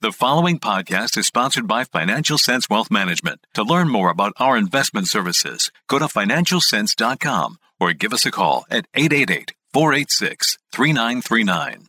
[0.00, 3.44] The following podcast is sponsored by Financial Sense Wealth Management.
[3.54, 8.64] To learn more about our investment services, go to financialsense.com or give us a call
[8.70, 11.88] at 888 486 3939.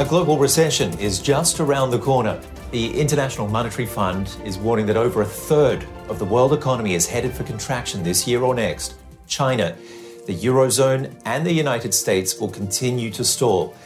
[0.00, 2.40] A global recession is just around the corner.
[2.70, 7.06] The International Monetary Fund is warning that over a third of the world economy is
[7.06, 8.94] headed for contraction this year or next.
[9.26, 9.76] China,
[10.24, 13.76] the Eurozone, and the United States will continue to stall.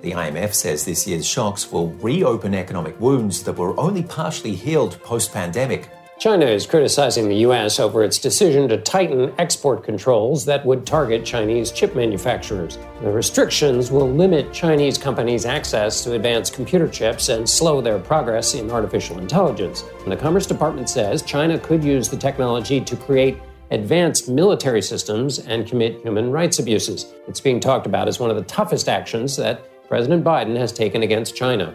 [0.00, 5.02] The IMF says this year's shocks will reopen economic wounds that were only partially healed
[5.02, 5.90] post pandemic.
[6.20, 7.78] China is criticizing the U.S.
[7.78, 12.76] over its decision to tighten export controls that would target Chinese chip manufacturers.
[13.02, 18.54] The restrictions will limit Chinese companies' access to advanced computer chips and slow their progress
[18.54, 19.84] in artificial intelligence.
[20.02, 23.38] And the Commerce Department says China could use the technology to create
[23.70, 27.12] advanced military systems and commit human rights abuses.
[27.28, 31.02] It's being talked about as one of the toughest actions that President Biden has taken
[31.02, 31.74] against China.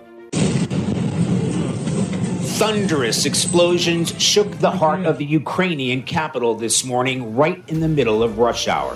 [2.60, 8.22] Thunderous explosions shook the heart of the Ukrainian capital this morning, right in the middle
[8.22, 8.96] of rush hour,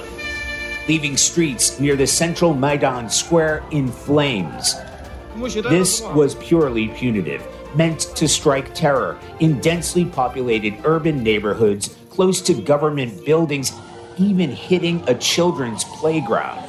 [0.87, 4.75] leaving streets near the central Maidan Square in flames.
[5.35, 7.43] This was purely punitive,
[7.75, 13.73] meant to strike terror in densely populated urban neighborhoods close to government buildings,
[14.19, 16.66] even hitting a children's playground.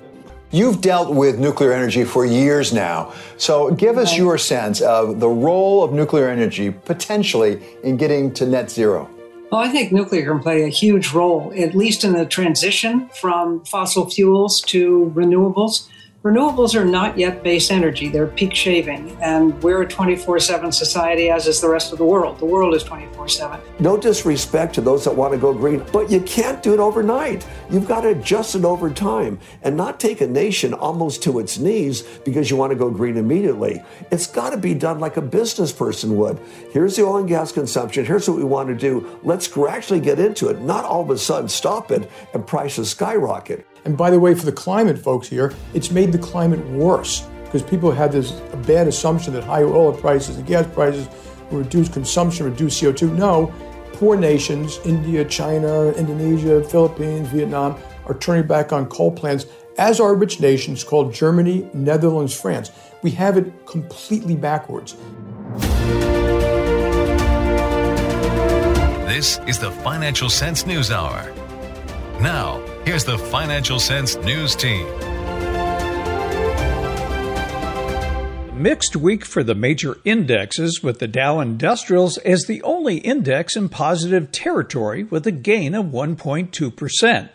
[0.50, 3.12] You've dealt with nuclear energy for years now.
[3.36, 8.46] So give us your sense of the role of nuclear energy potentially in getting to
[8.46, 9.10] net zero.
[9.52, 13.62] Well, I think nuclear can play a huge role, at least in the transition from
[13.64, 15.86] fossil fuels to renewables.
[16.24, 19.16] Renewables are not yet base energy, they're peak shaving.
[19.22, 22.40] And we're a 24 7 society, as is the rest of the world.
[22.40, 23.60] The world is 24 7.
[23.78, 27.46] No disrespect to those that want to go green, but you can't do it overnight.
[27.70, 31.56] You've got to adjust it over time and not take a nation almost to its
[31.56, 33.80] knees because you want to go green immediately.
[34.10, 36.40] It's got to be done like a business person would.
[36.72, 38.04] Here's the oil and gas consumption.
[38.04, 39.20] Here's what we want to do.
[39.22, 43.64] Let's gradually get into it, not all of a sudden stop it and prices skyrocket.
[43.88, 47.62] And by the way, for the climate folks here, it's made the climate worse because
[47.62, 48.32] people had this
[48.66, 51.08] bad assumption that higher oil prices and gas prices
[51.50, 53.16] will reduce consumption, reduce CO2.
[53.16, 53.50] No,
[53.94, 59.46] poor nations, India, China, Indonesia, Philippines, Vietnam, are turning back on coal plants,
[59.78, 62.70] as are rich nations called Germany, Netherlands, France.
[63.02, 64.96] We have it completely backwards.
[69.08, 71.32] This is the Financial Sense News Hour.
[72.20, 74.86] Now, here's the Financial Sense News Team.
[78.62, 83.68] Mixed week for the major indexes, with the Dow Industrials as the only index in
[83.68, 87.28] positive territory with a gain of 1.2%,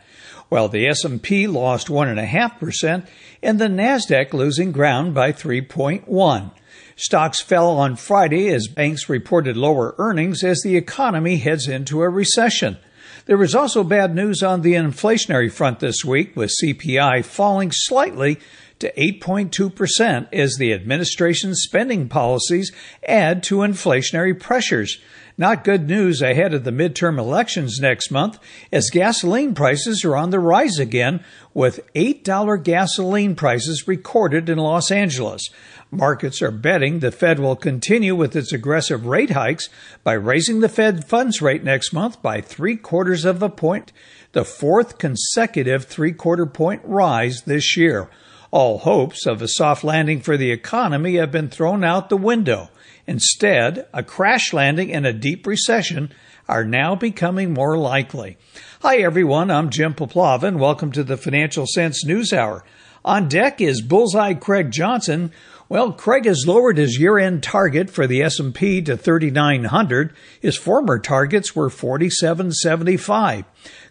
[0.50, 3.08] while the S&P lost 1.5%
[3.44, 6.50] and the Nasdaq losing ground by 3.1.
[6.96, 12.10] Stocks fell on Friday as banks reported lower earnings as the economy heads into a
[12.10, 12.80] recession.
[13.26, 18.38] There was also bad news on the inflationary front this week, with CPI falling slightly
[18.80, 22.74] to 8.2% as the administration's spending policies
[23.08, 25.00] add to inflationary pressures.
[25.38, 28.38] Not good news ahead of the midterm elections next month,
[28.74, 31.24] as gasoline prices are on the rise again,
[31.54, 35.50] with $8 gasoline prices recorded in Los Angeles.
[35.94, 39.70] Markets are betting the Fed will continue with its aggressive rate hikes
[40.04, 43.92] by raising the Fed funds rate next month by three quarters of a point,
[44.32, 48.10] the fourth consecutive three quarter point rise this year.
[48.50, 52.70] All hopes of a soft landing for the economy have been thrown out the window.
[53.06, 56.12] Instead, a crash landing and a deep recession
[56.50, 58.38] are now becoming more likely.
[58.82, 62.66] Hi everyone, I'm Jim Puplava and welcome to the Financial Sense News Hour.
[63.06, 65.34] On deck is Bullseye Craig Johnson,
[65.74, 70.14] well, Craig has lowered his year-end target for the S&P to 3900.
[70.40, 73.44] His former targets were 4775.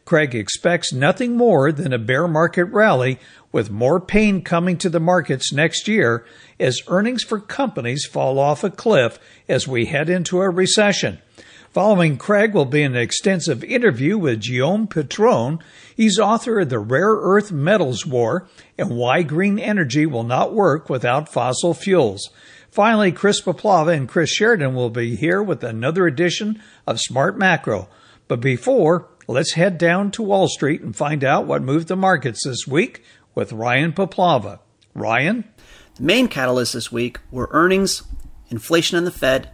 [0.05, 3.19] Craig expects nothing more than a bear market rally
[3.51, 6.25] with more pain coming to the markets next year
[6.61, 9.19] as earnings for companies fall off a cliff
[9.49, 11.19] as we head into a recession.
[11.73, 15.59] Following Craig will be an extensive interview with Guillaume Pitron.
[15.97, 18.47] He's author of The Rare Earth Metals War
[18.77, 22.29] and Why Green Energy Will Not Work Without Fossil Fuels.
[22.71, 27.89] Finally, Chris Puplava and Cris Sheridan will be here with another edition of Smart Macro.
[28.29, 32.45] But before, let's head down to Wall Street and find out what moved the markets
[32.45, 33.03] this week
[33.35, 34.59] with Ryan Puplava.
[34.95, 35.45] Ryan?
[35.95, 38.03] The main catalysts this week were earnings,
[38.51, 39.49] inflation on the Fed,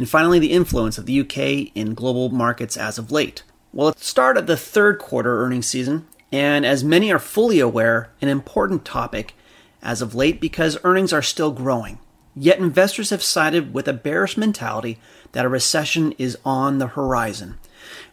[0.00, 3.42] and finally the influence of the UK in global markets as of late.
[3.70, 8.08] Well, it's the start the third quarter earnings season, and as many are fully aware,
[8.22, 9.34] an important topic
[9.82, 11.98] as of late because earnings are still growing.
[12.34, 14.98] Yet investors have sided with a bearish mentality
[15.32, 17.58] that a recession is on the horizon.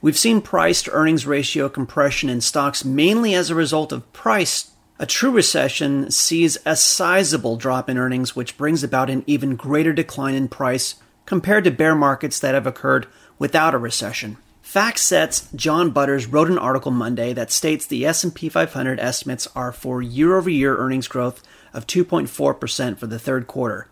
[0.01, 4.71] We've seen price to earnings ratio compression in stocks mainly as a result of price.
[4.99, 9.93] A true recession sees a sizable drop in earnings, which brings about an even greater
[9.93, 10.95] decline in price
[11.27, 13.05] compared to bear markets that have occurred
[13.37, 14.37] without a recession.
[14.63, 20.01] FactSet's John Butters wrote an article Monday that states the S&P 500 estimates are for
[20.01, 21.43] year-over-year earnings growth
[21.73, 23.87] of 2.4% for the third quarter.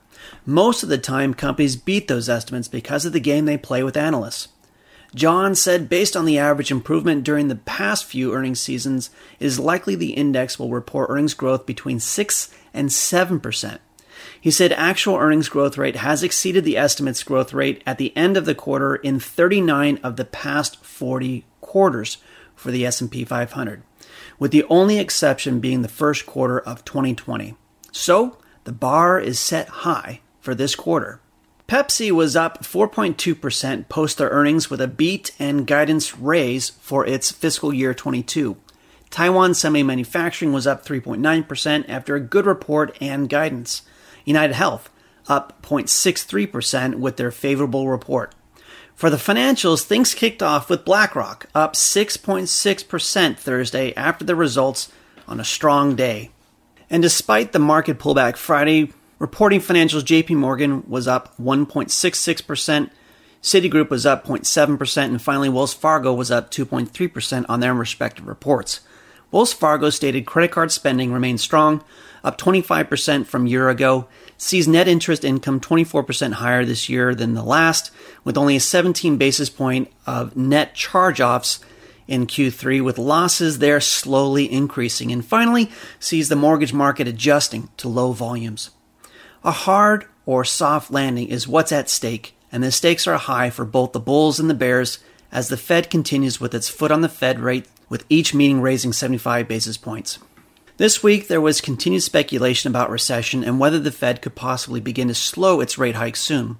[0.46, 3.96] Most of the time companies beat those estimates because of the game they play with
[3.96, 4.48] analysts.
[5.14, 9.10] John said based on the average improvement during the past few earnings seasons,
[9.40, 13.80] it is likely the index will report earnings growth between 6 and 7%.
[14.46, 18.38] He said actual earnings growth rate has exceeded the estimates growth rate at the end
[18.38, 22.20] of the quarter in 39 of the past 40 quarters
[22.56, 23.82] for the S&P 500,
[24.38, 27.56] with the only exception being the first quarter of 2020.
[27.92, 31.22] So, the bar is set high for this quarter.
[31.68, 37.32] Pepsi was up 4.2% post their earnings with a beat and guidance raise for its
[37.32, 38.58] fiscal year 22.
[39.10, 43.82] Taiwan Semi Manufacturing was up 3.9% after a good report and guidance.
[44.26, 44.90] United Health
[45.28, 48.36] up 0.63% with their favorable report.
[48.94, 54.92] For the financials, things kicked off with BlackRock up 6.6% Thursday after the results
[55.28, 56.32] on a strong day.
[56.90, 62.90] And despite the market pullback Friday, Reporting financials, JP Morgan was up 1.66%,
[63.42, 68.82] Citigroup was up 0.7%, and finally Wells Fargo was up 2.3% on their respective reports.
[69.32, 71.82] Wells Fargo stated credit card spending remains strong,
[72.26, 74.08] up 25% from year ago,
[74.38, 77.92] sees net interest income 24% higher this year than the last,
[78.24, 81.60] with only a 17 basis point of net charge-offs
[82.08, 87.88] in Q3, with losses there slowly increasing, and finally sees the mortgage market adjusting to
[87.88, 88.72] low volumes.
[89.44, 93.66] A hard or soft landing is what's at stake, and the stakes are high for
[93.66, 95.00] both the bulls and the bears
[95.32, 98.92] as the Fed continues with its foot on the Fed rate, with each meeting raising
[98.92, 100.18] 75 basis points.
[100.78, 105.08] This week, there was continued speculation about recession and whether the Fed could possibly begin
[105.08, 106.58] to slow its rate hike soon.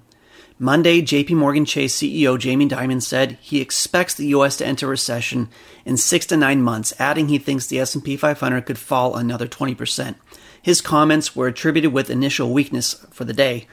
[0.58, 5.50] Monday, JP Morgan Chase CEO Jamie Dimon said he expects the US to enter recession
[5.84, 10.14] in 6 to 9 months, adding he thinks the S&P 500 could fall another 20%.
[10.62, 13.66] His comments were attributed with initial weakness for the day.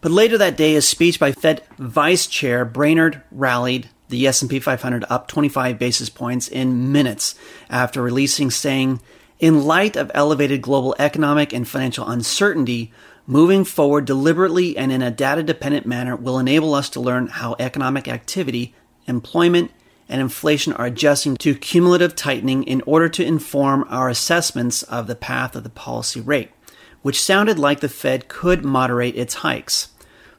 [0.00, 5.04] But later that day, a speech by Fed Vice Chair Brainard rallied the S&P 500
[5.08, 7.36] up 25 basis points in minutes
[7.70, 9.00] after releasing saying,
[9.38, 12.90] "In light of elevated global economic and financial uncertainty,
[13.26, 18.08] moving forward deliberately and in a data-dependent manner will enable us to learn how economic
[18.08, 18.74] activity,
[19.06, 19.72] employment,
[20.08, 25.14] and inflation are adjusting to cumulative tightening in order to inform our assessments of the
[25.14, 26.50] path of the policy rate,
[27.02, 29.88] which sounded like the Fed could moderate its hikes.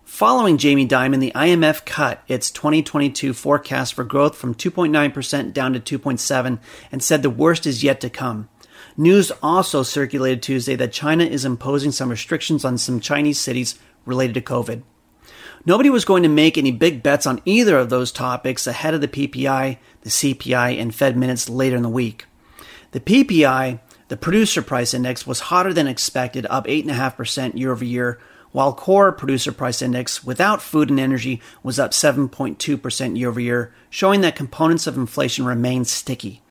[0.06, 6.00] Following Jamie Dimon, the IMF cut its 2022 forecast for growth from 2.9% down to
[6.00, 6.60] 2.7
[6.92, 8.48] and said the worst is yet to come.
[9.00, 14.34] News also circulated Tuesday that China is imposing some restrictions on some Chinese cities related
[14.34, 14.82] to COVID.
[15.68, 19.02] Nobody was going to make any big bets on either of those topics ahead of
[19.02, 22.26] the PPI, the CPI, and Fed minutes later in the week.
[22.92, 28.20] The PPI, the producer price index, was hotter than expected, up 8.5% year over year,
[28.52, 33.76] while core producer price index without food and energy was up 7.2% year over year,
[33.92, 36.42] showing that components of inflation remain sticky.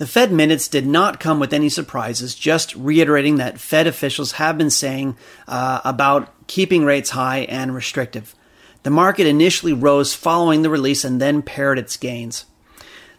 [0.00, 4.56] The Fed minutes did not come with any surprises, just reiterating that Fed officials have
[4.56, 8.34] been saying uh, about keeping rates high and restrictive.
[8.82, 12.46] The market initially rose following the release and then pared its gains.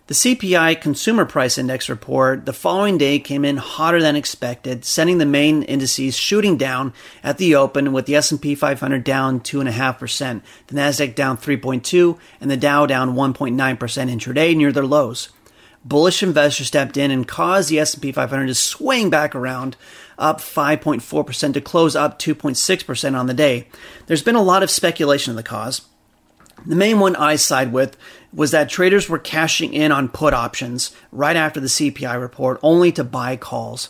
[0.07, 5.19] The CPI Consumer Price Index report the following day came in hotter than expected, sending
[5.19, 10.75] the main indices shooting down at the open with the S&P 500 down 2.5%, the
[10.75, 15.29] Nasdaq down 3.2, and the Dow down 1.9% intraday near their lows.
[15.83, 19.75] Bullish investors stepped in and caused the S&P 500 to swing back around,
[20.17, 23.67] up 5.4% to close up 2.6% on the day.
[24.05, 25.81] There's been a lot of speculation of the cause.
[26.65, 27.97] The main one I side with
[28.31, 32.91] was that traders were cashing in on put options right after the CPI report only
[32.91, 33.89] to buy calls.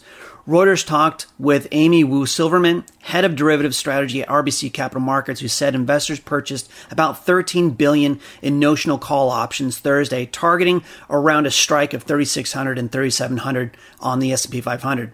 [0.51, 5.47] Reuters talked with Amy Wu Silverman, head of derivative strategy at RBC Capital Markets, who
[5.47, 11.93] said investors purchased about 13 billion in notional call options Thursday, targeting around a strike
[11.93, 15.13] of 3600 and 3700 on the S&P 500.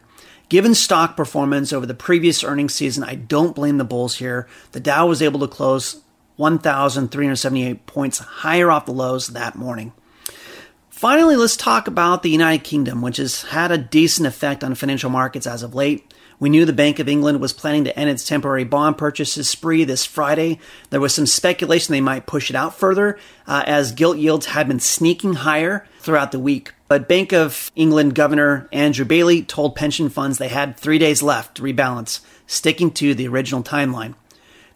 [0.50, 4.48] Given stock performance over the previous earnings season, I don't blame the bulls here.
[4.72, 6.02] The Dow was able to close
[6.38, 9.94] 1,378 points higher off the lows that morning.
[10.98, 15.12] Finally, let's talk about the United Kingdom, which has had a decent effect on financial
[15.12, 16.12] markets as of late.
[16.40, 19.84] We knew the Bank of England was planning to end its temporary bond purchases spree
[19.84, 20.58] this Friday.
[20.90, 24.68] There was some speculation they might push it out further, uh, as gilt yields had
[24.68, 26.74] been sneaking higher throughout the week.
[26.88, 31.58] But Bank of England Governor Andrew Bailey told pension funds they had three days left
[31.58, 34.16] to rebalance, sticking to the original timeline.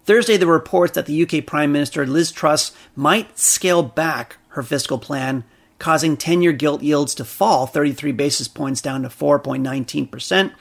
[0.05, 4.61] Thursday, there were reports that the UK Prime Minister Liz Truss might scale back her
[4.61, 5.45] fiscal plan,
[5.81, 10.53] causing 10 year gilt yields to fall 33 basis points down to 4.19%.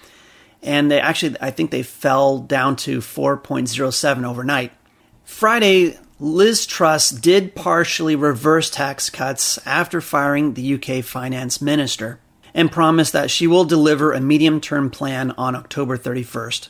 [0.63, 4.73] And they actually, I think they fell down to 4.07 overnight.
[5.23, 12.19] Friday, Liz Truss did partially reverse tax cuts after firing the UK finance minister
[12.55, 16.69] and promised that she will deliver a medium term plan on October 31st.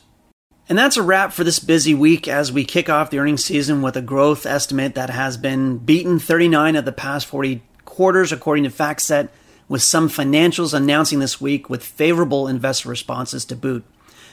[0.69, 3.81] And that's a wrap for this busy week as we kick off the earnings season
[3.81, 7.61] with a growth estimate that has been beaten 39 of the past 40
[8.01, 9.29] quarters, according to FactSet,
[9.69, 13.83] with some financials announcing this week with favorable investor responses to boot.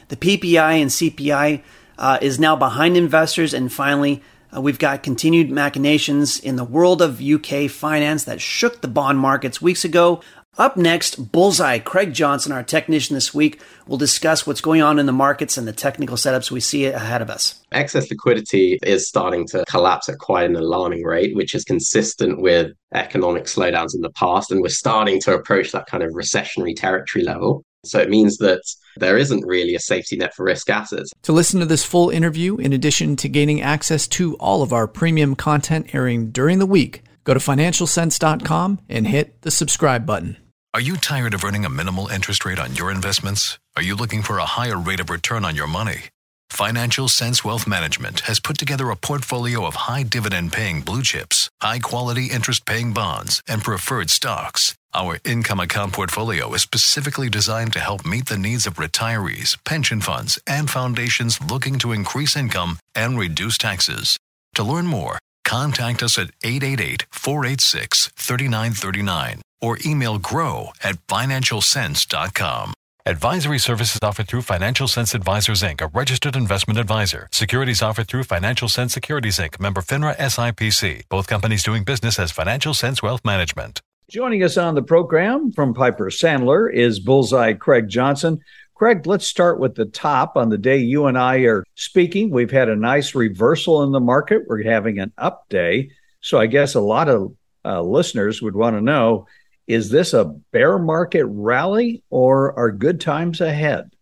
[0.08, 1.60] The PPI and CPI
[1.98, 4.22] uh, is now behind investors, and finally,
[4.56, 9.18] uh, we've got continued machinations in the world of UK finance that shook the bond
[9.18, 10.22] markets weeks ago,
[10.58, 15.06] up next, Bullseye, Craig Johnson, our technician this week, will discuss what's going on in
[15.06, 17.60] the markets and the technical setups we see ahead of us.
[17.72, 22.72] Excess liquidity is starting to collapse at quite an alarming rate, which is consistent with
[22.94, 24.50] economic slowdowns in the past.
[24.50, 27.64] And we're starting to approach that kind of recessionary territory level.
[27.84, 28.62] So it means that
[28.96, 31.10] there isn't really a safety net for risk assets.
[31.22, 34.88] To listen to this full interview, in addition to gaining access to all of our
[34.88, 40.36] premium content airing during the week, go to financialsense.com and hit the subscribe button.
[40.78, 43.58] Are you tired of earning a minimal interest rate on your investments?
[43.74, 46.02] Are you looking for a higher rate of return on your money?
[46.50, 51.50] Financial Sense Wealth Management has put together a portfolio of high dividend paying blue chips,
[51.60, 54.76] high quality interest paying bonds, and preferred stocks.
[54.94, 60.00] Our income account portfolio is specifically designed to help meet the needs of retirees, pension
[60.00, 64.16] funds, and foundations looking to increase income and reduce taxes.
[64.54, 72.74] To learn more, contact us at 888 486 3939 or email grow at financialsense.com.
[73.08, 77.26] Advisory services offered through Financial Sense Advisors Inc., a registered investment advisor.
[77.32, 81.04] Securities offered through Financial Sense Securities Inc., member FINRA SIPC.
[81.08, 83.80] Both companies doing business as Financial Sense Wealth Management.
[84.10, 88.40] Joining us on the program from Piper Sandler is Bullseye Craig Johnson.
[88.74, 90.36] Craig, let's start with the top.
[90.36, 94.00] On the day you and I are speaking, we've had a nice reversal in the
[94.00, 94.42] market.
[94.46, 95.90] We're having an up day.
[96.20, 97.34] So I guess a lot of
[97.64, 99.26] uh, listeners would want to know
[99.68, 103.94] is this a bear market rally or are good times ahead?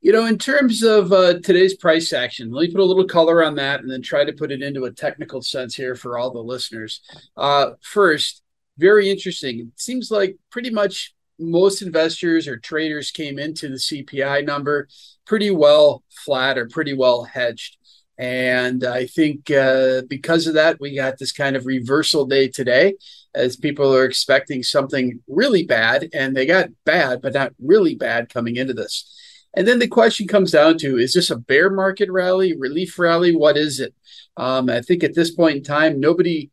[0.00, 3.42] You know, in terms of uh, today's price action, let me put a little color
[3.42, 6.30] on that and then try to put it into a technical sense here for all
[6.30, 7.00] the listeners.
[7.36, 8.42] Uh, first,
[8.78, 9.58] very interesting.
[9.58, 14.86] It seems like pretty much most investors or traders came into the CPI number
[15.26, 17.77] pretty well flat or pretty well hedged.
[18.18, 22.94] And I think uh, because of that, we got this kind of reversal day today
[23.34, 26.08] as people are expecting something really bad.
[26.12, 29.14] And they got bad, but not really bad coming into this.
[29.54, 33.34] And then the question comes down to is this a bear market rally, relief rally?
[33.34, 33.94] What is it?
[34.36, 36.50] Um, I think at this point in time, nobody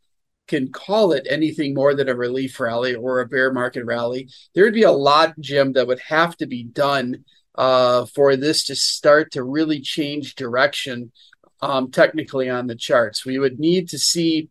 [0.47, 4.29] can call it anything more than a relief rally or a bear market rally.
[4.53, 8.65] There would be a lot, Jim, that would have to be done uh, for this
[8.65, 11.11] to start to really change direction
[11.65, 13.25] um, technically on the charts.
[13.25, 14.49] We would need to see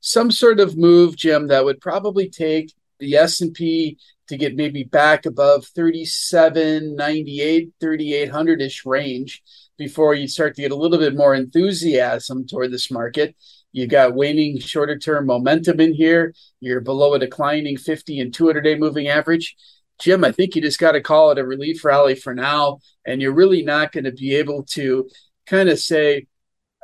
[0.00, 5.26] some sort of move, Jim, that would probably take the S&P to get maybe back
[5.26, 9.42] above 3798 3800ish range
[9.76, 13.36] before you start to get a little bit more enthusiasm toward this market.
[13.72, 16.32] You got waning shorter term momentum in here.
[16.60, 19.54] You're below a declining 50 and 200 day moving average.
[20.00, 23.22] Jim i think you just got to call it a relief rally for now and
[23.22, 25.08] you're really not going to be able to
[25.46, 26.26] kind of say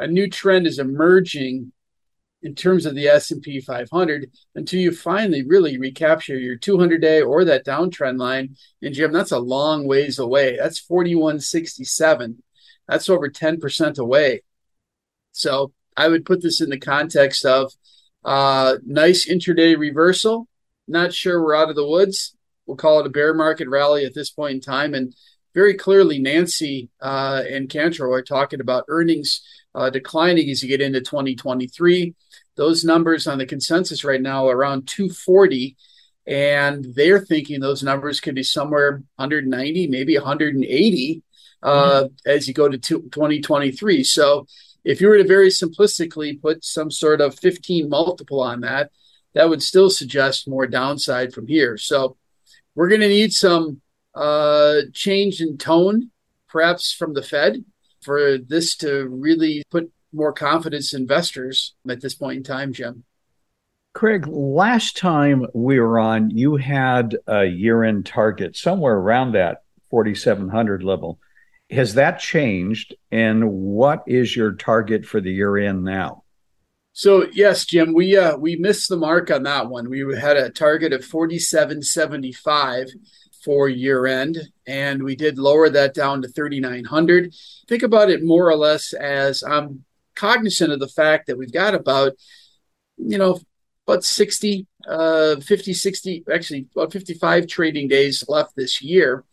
[0.00, 1.73] a new trend is emerging
[2.42, 7.45] in terms of the S&P 500 until you finally really recapture your 200 day or
[7.45, 8.57] that downtrend line.
[8.83, 10.57] And Jim that's a long ways away.
[10.57, 12.42] That's 4167
[12.90, 14.42] that's over 10% away.
[15.30, 17.73] So I would put this in the context of
[18.25, 20.49] uh, nice intraday reversal.
[20.88, 22.37] Not sure we're out of the woods.
[22.66, 24.95] We'll call it a bear market rally at this point in time.
[24.95, 25.14] And
[25.54, 29.40] very clearly Nancy uh, and Cantor are talking about earnings
[29.75, 32.15] uh, declining as you get into 2023.
[32.57, 35.77] Those numbers on the consensus right now are around 240,
[36.27, 41.23] and they're thinking those numbers could be somewhere 190, maybe 180
[41.62, 42.07] uh, mm-hmm.
[42.27, 44.05] as you go to 2023.
[44.05, 44.47] So
[44.85, 48.91] if you were to very simplistically put some sort of 15 multiple on that,
[49.35, 51.77] that would still suggest more downside from here.
[51.77, 52.17] So
[52.75, 53.81] we're going to need some
[54.15, 56.11] uh, change in tone
[56.49, 57.65] perhaps from the Fed
[58.02, 63.04] for this to really put more confidence in investors at this point in time, Jim?
[63.92, 69.62] Craig, last time we were on, you had a year end target somewhere around that
[69.90, 71.19] 4,700 level.
[71.71, 72.95] Has that changed?
[73.11, 76.25] And what is your target for the year end now?
[76.92, 79.88] So yes, Jim, we uh, we missed the mark on that one.
[79.88, 82.88] We had a target of 4775
[83.45, 87.35] for year end, and we did lower that down to 3900.
[87.69, 91.75] Think about it more or less as I'm cognizant of the fact that we've got
[91.75, 92.13] about
[92.99, 93.41] you know
[93.87, 99.25] about 60 uh 50 60 actually about 55 trading days left this year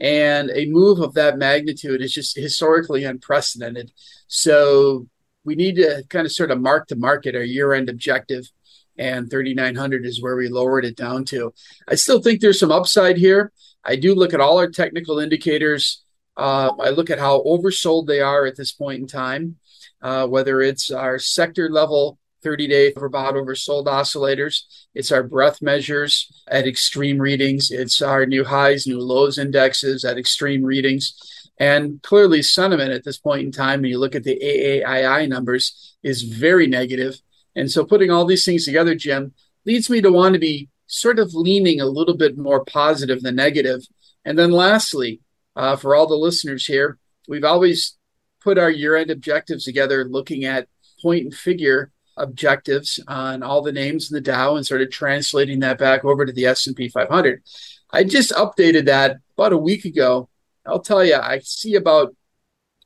[0.00, 3.92] and a move of that magnitude is just historically unprecedented.
[4.26, 5.08] So
[5.44, 8.50] we need to kind of sort of mark to market our year end objective.
[8.98, 11.52] And 3,900 is where we lowered it down to.
[11.88, 13.52] I still think there's some upside here.
[13.84, 16.02] I do look at all our technical indicators.
[16.36, 19.56] Uh, I look at how oversold they are at this point in time,
[20.02, 24.62] uh, whether it's our sector level 30 day overbought oversold oscillators.
[24.94, 27.70] It's our breadth measures at extreme readings.
[27.70, 31.14] It's our new highs, new lows indexes at extreme readings.
[31.58, 35.96] And clearly, sentiment at this point in time, when you look at the AAII numbers,
[36.02, 37.20] is very negative.
[37.56, 39.32] And so, putting all these things together, Jim,
[39.64, 43.34] leads me to want to be sort of leaning a little bit more positive than
[43.34, 43.80] negative.
[44.24, 45.20] And then, lastly,
[45.56, 47.96] uh, for all the listeners here, we've always
[48.40, 50.68] put our year end objectives together looking at
[51.02, 55.78] point and figure objectives on all the names in the Dow and started translating that
[55.78, 57.42] back over to the S&P 500.
[57.90, 60.28] I just updated that about a week ago.
[60.64, 62.14] I'll tell you, I see about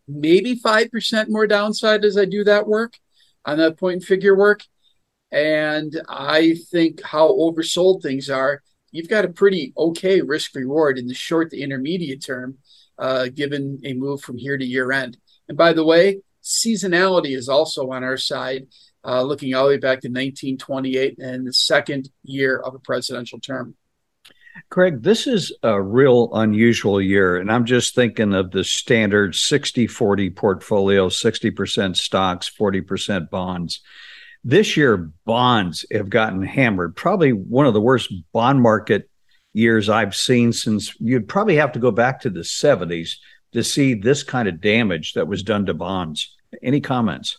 [0.09, 2.95] maybe 5% more downside as I do that work
[3.45, 4.63] on that point and figure work.
[5.33, 11.07] And I think how oversold things are, you've got a pretty okay risk reward in
[11.07, 12.59] the short to intermediate term,
[12.99, 15.19] uh, given a move from here to year end.
[15.49, 18.67] And by the way, seasonality is also on our side
[19.05, 23.41] uh, looking all the way back to 1928 and the second year of a presidential
[23.41, 23.75] term.
[24.69, 27.37] Craig, this is a real unusual year.
[27.37, 33.81] And I'm just thinking of the standard 60 40 portfolio 60% stocks, 40% bonds.
[34.43, 36.97] This year, bonds have gotten hammered.
[36.97, 39.11] Probably one of the worst bond market
[39.53, 43.17] years I've seen since you'd probably have to go back to the 70s
[43.53, 46.37] to see this kind of damage that was done to bonds.
[46.63, 47.37] Any comments?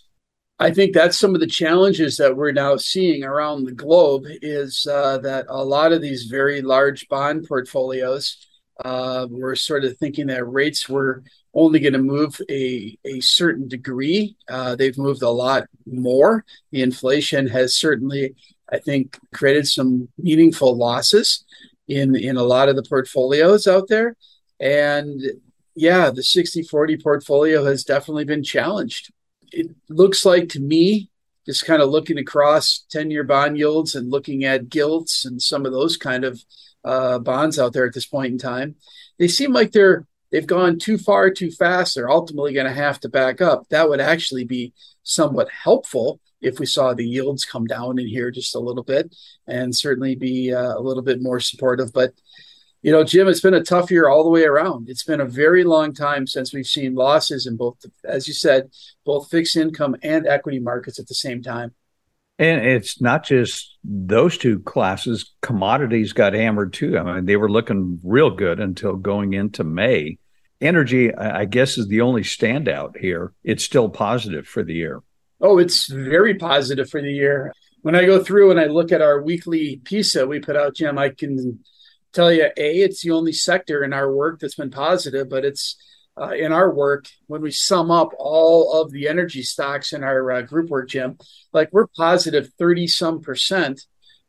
[0.61, 4.85] I think that's some of the challenges that we're now seeing around the globe is
[4.85, 8.45] uh, that a lot of these very large bond portfolios
[8.85, 11.23] uh, were sort of thinking that rates were
[11.55, 14.37] only going to move a, a certain degree.
[14.47, 16.45] Uh, they've moved a lot more.
[16.69, 18.35] The inflation has certainly,
[18.71, 21.43] I think, created some meaningful losses
[21.87, 24.15] in, in a lot of the portfolios out there.
[24.59, 25.23] And
[25.73, 29.11] yeah, the 60 40 portfolio has definitely been challenged
[29.51, 31.09] it looks like to me,
[31.45, 35.65] just kind of looking across 10 year bond yields and looking at gilts and some
[35.65, 36.43] of those kind of
[36.83, 38.75] uh, bonds out there at this point in time,
[39.19, 41.95] they seem like they're they've gone too far too fast.
[41.95, 43.67] They're ultimately going to have to back up.
[43.69, 48.31] That would actually be somewhat helpful if we saw the yields come down in here
[48.31, 49.15] just a little bit
[49.47, 51.93] and certainly be uh, a little bit more supportive.
[51.93, 52.13] But
[52.81, 54.89] you know, Jim, it's been a tough year all the way around.
[54.89, 58.71] It's been a very long time since we've seen losses in both, as you said,
[59.05, 61.73] both fixed income and equity markets at the same time.
[62.39, 65.33] And it's not just those two classes.
[65.41, 66.97] Commodities got hammered too.
[66.97, 70.17] I mean, they were looking real good until going into May.
[70.59, 73.33] Energy, I guess, is the only standout here.
[73.43, 75.01] It's still positive for the year.
[75.39, 77.53] Oh, it's very positive for the year.
[77.81, 80.97] When I go through and I look at our weekly PISA we put out, Jim,
[80.97, 81.59] I can
[82.13, 85.75] tell you, a it's the only sector in our work that's been positive, but it's
[86.19, 90.31] uh, in our work when we sum up all of the energy stocks in our
[90.31, 91.17] uh, group work, Jim,
[91.53, 93.81] like we're positive thirty some percent.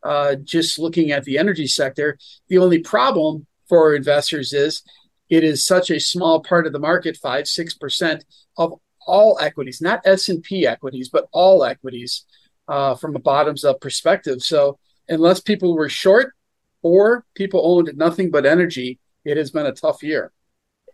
[0.05, 2.18] Uh, just looking at the energy sector,
[2.49, 4.83] the only problem for investors is
[5.29, 8.25] it is such a small part of the market, five six percent
[8.57, 8.75] of
[9.07, 12.25] all equities, not S and P equities, but all equities
[12.68, 14.42] uh, from a bottoms up perspective.
[14.42, 16.35] So unless people were short,
[16.83, 20.33] or people owned nothing but energy, it has been a tough year.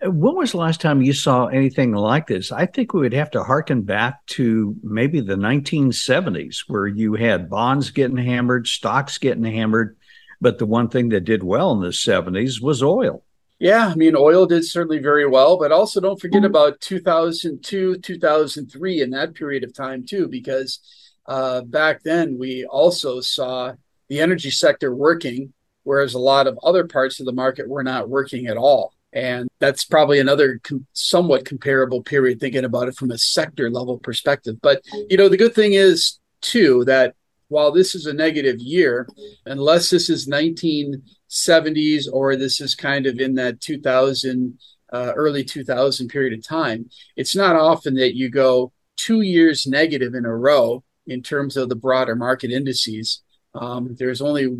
[0.00, 2.52] When was the last time you saw anything like this?
[2.52, 7.50] I think we would have to harken back to maybe the 1970s, where you had
[7.50, 9.96] bonds getting hammered, stocks getting hammered.
[10.40, 13.24] But the one thing that did well in the 70s was oil.
[13.58, 19.00] Yeah, I mean, oil did certainly very well, but also don't forget about 2002, 2003,
[19.00, 20.78] in that period of time, too, because
[21.26, 23.72] uh, back then we also saw
[24.08, 25.52] the energy sector working
[25.88, 28.92] whereas a lot of other parts of the market were not working at all.
[29.14, 33.96] And that's probably another com- somewhat comparable period thinking about it from a sector level
[33.96, 34.56] perspective.
[34.60, 37.14] But, you know, the good thing is, too, that
[37.48, 39.08] while this is a negative year,
[39.46, 44.58] unless this is 1970s or this is kind of in that 2000,
[44.92, 50.14] uh, early 2000 period of time, it's not often that you go two years negative
[50.14, 53.22] in a row in terms of the broader market indices.
[53.54, 54.54] Um, there's only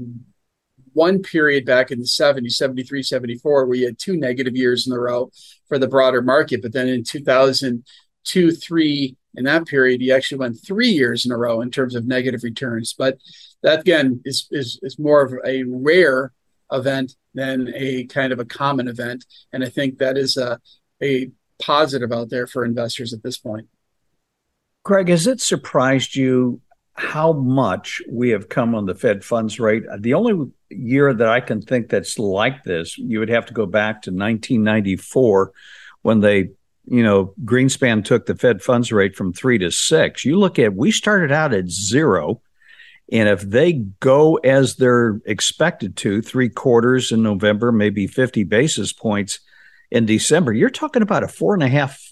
[0.99, 4.93] one period back in the 70s, 73, 74, where you had two negative years in
[4.93, 5.31] a row
[5.69, 6.61] for the broader market.
[6.61, 11.37] But then in 2002, three, in that period, you actually went three years in a
[11.37, 12.97] row in terms of negative returns.
[12.99, 13.19] But
[13.63, 16.33] that again is, is, is more of a rare
[16.73, 19.25] event than a kind of a common event.
[19.53, 20.59] And I think that is a,
[21.01, 21.31] a
[21.61, 23.69] positive out there for investors at this point.
[24.83, 26.61] Craig, has it surprised you
[26.95, 29.85] how much we have come on the Fed funds rate?
[30.01, 33.67] The only year that I can think that's like this, you would have to go
[33.67, 35.53] back to 1994
[36.03, 36.51] when they,
[36.87, 40.25] you know, Greenspan took the Fed funds rate from three to six.
[40.25, 42.43] You look at, we started out at zero.
[43.11, 48.93] And if they go as they're expected to, three quarters in November, maybe 50 basis
[48.93, 49.41] points
[49.91, 52.03] in December, you're talking about a four and a half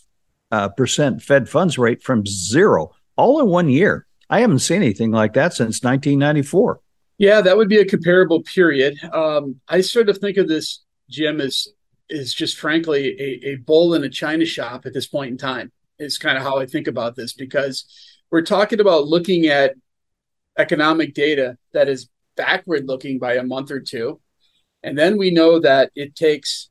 [0.51, 4.07] uh, percent Fed funds rate from zero all in one year.
[4.29, 6.81] I haven't seen anything like that since 1994.
[7.19, 8.99] Yeah, that would be a comparable period.
[9.13, 11.69] Um, I sort of think of this, Jim, as
[12.09, 15.73] is just frankly a, a bull in a china shop at this point in time.
[15.99, 17.87] Is kind of how I think about this because
[18.31, 19.75] we're talking about looking at
[20.59, 24.21] economic data that is backward looking by a month or two.
[24.83, 26.69] And then we know that it takes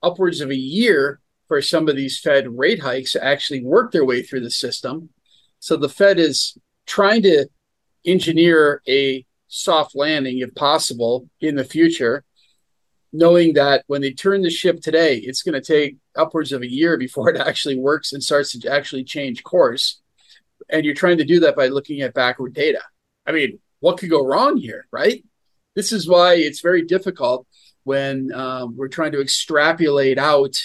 [0.00, 4.04] upwards of a year for some of these Fed rate hikes to actually work their
[4.04, 5.10] way through the system.
[5.58, 6.56] So the Fed is
[6.86, 7.48] trying to
[8.04, 12.24] engineer a soft landing, if possible, in the future,
[13.12, 16.70] knowing that when they turn the ship today, it's going to take upwards of a
[16.70, 20.00] year before it actually works and starts to actually change course.
[20.68, 22.82] And you're trying to do that by looking at backward data.
[23.26, 25.24] I mean, what could go wrong here, right?
[25.74, 27.46] This is why it's very difficult
[27.84, 30.56] when um, we're trying to extrapolate out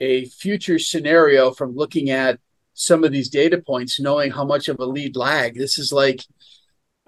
[0.00, 2.38] a future scenario from looking at
[2.72, 5.54] some of these data points, knowing how much of a lead lag.
[5.54, 6.24] This is like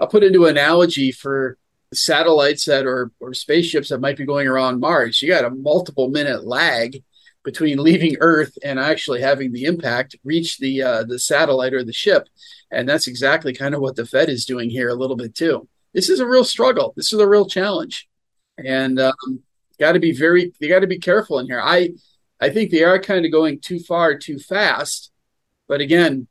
[0.02, 1.56] I'll put into analogy for
[1.94, 5.22] satellites that or or spaceships that might be going around Mars.
[5.22, 7.04] You got a multiple minute lag
[7.44, 11.92] between leaving Earth and actually having the impact reach the uh, the satellite or the
[11.92, 12.26] ship,
[12.72, 15.68] and that's exactly kind of what the Fed is doing here a little bit too.
[15.94, 16.92] This is a real struggle.
[16.96, 18.08] This is a real challenge,
[18.58, 19.44] and um,
[19.78, 20.52] got to be very.
[20.60, 21.60] They got to be careful in here.
[21.62, 21.90] I
[22.40, 25.12] I think they are kind of going too far too fast,
[25.68, 26.26] but again,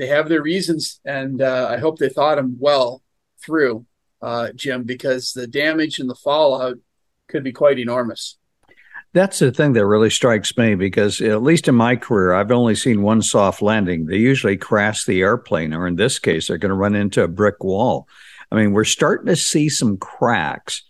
[0.00, 3.02] they have their reasons, and uh, I hope they thought them well
[3.44, 3.84] through,
[4.22, 6.78] uh, Jim, because the damage and the fallout
[7.28, 8.38] could be quite enormous.
[9.12, 12.76] That's the thing that really strikes me because, at least in my career, I've only
[12.76, 14.06] seen one soft landing.
[14.06, 17.28] They usually crash the airplane, or in this case, they're going to run into a
[17.28, 18.08] brick wall.
[18.50, 20.82] I mean, we're starting to see some cracks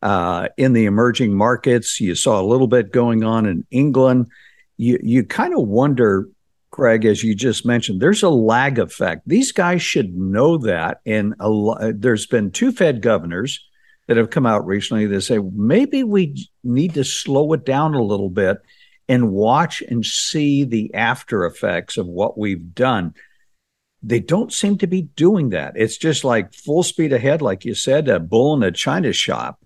[0.00, 2.00] uh, in the emerging markets.
[2.00, 4.26] You saw a little bit going on in England.
[4.76, 6.28] You you kind of wonder
[6.74, 9.22] Craig, as you just mentioned, there's a lag effect.
[9.28, 11.00] These guys should know that.
[11.06, 13.64] And a, there's been two Fed governors
[14.08, 18.02] that have come out recently that say maybe we need to slow it down a
[18.02, 18.58] little bit
[19.08, 23.14] and watch and see the after effects of what we've done.
[24.02, 25.74] They don't seem to be doing that.
[25.76, 29.64] It's just like full speed ahead, like you said, a bull in a china shop.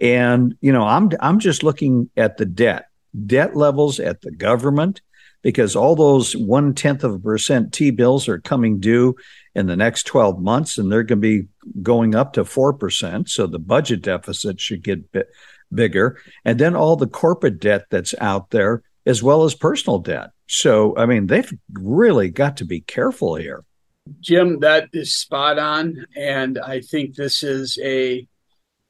[0.00, 2.86] And you know, I'm I'm just looking at the debt,
[3.24, 5.00] debt levels at the government
[5.42, 9.16] because all those one tenth of a percent T bills are coming due
[9.54, 11.48] in the next 12 months, and they're going to be
[11.82, 13.28] going up to 4%.
[13.28, 15.02] So the budget deficit should get
[15.72, 16.18] bigger.
[16.44, 20.30] And then all the corporate debt that's out there, as well as personal debt.
[20.46, 23.64] So, I mean, they've really got to be careful here.
[24.20, 26.06] Jim, that is spot on.
[26.16, 28.26] And I think this is a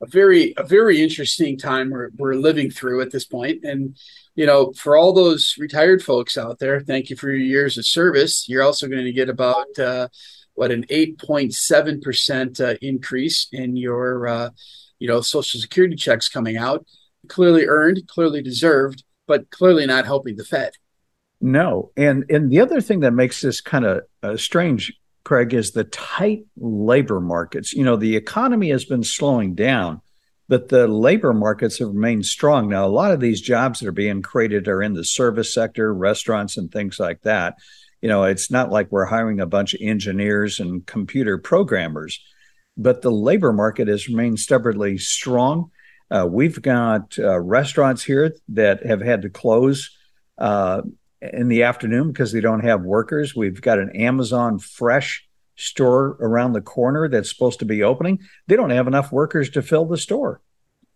[0.02, 3.96] a very a very interesting time we're, we're living through at this point and
[4.40, 7.84] you know for all those retired folks out there thank you for your years of
[7.84, 8.48] service.
[8.48, 10.08] You're also going to get about uh,
[10.54, 14.50] what an 8.7% uh, increase in your uh,
[14.98, 16.86] you know social security checks coming out.
[17.28, 20.72] Clearly earned clearly deserved but clearly not helping the fed.
[21.42, 21.92] No.
[21.94, 24.90] And and the other thing that makes this kind of uh, strange
[25.22, 27.74] Craig, is the tight labor markets.
[27.74, 30.00] You know, the economy has been slowing down,
[30.50, 32.68] but the labor markets have remained strong.
[32.68, 35.94] Now, a lot of these jobs that are being created are in the service sector,
[35.94, 37.54] restaurants, and things like that.
[38.02, 42.20] You know, it's not like we're hiring a bunch of engineers and computer programmers,
[42.76, 45.70] but the labor market has remained stubbornly strong.
[46.10, 49.96] Uh, we've got uh, restaurants here that have had to close
[50.36, 50.82] uh,
[51.22, 53.36] in the afternoon because they don't have workers.
[53.36, 55.28] We've got an Amazon Fresh
[55.60, 58.20] store around the corner that's supposed to be opening.
[58.46, 60.40] They don't have enough workers to fill the store.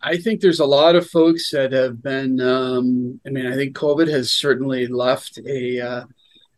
[0.01, 2.41] I think there's a lot of folks that have been.
[2.41, 6.05] Um, I mean, I think COVID has certainly left a uh,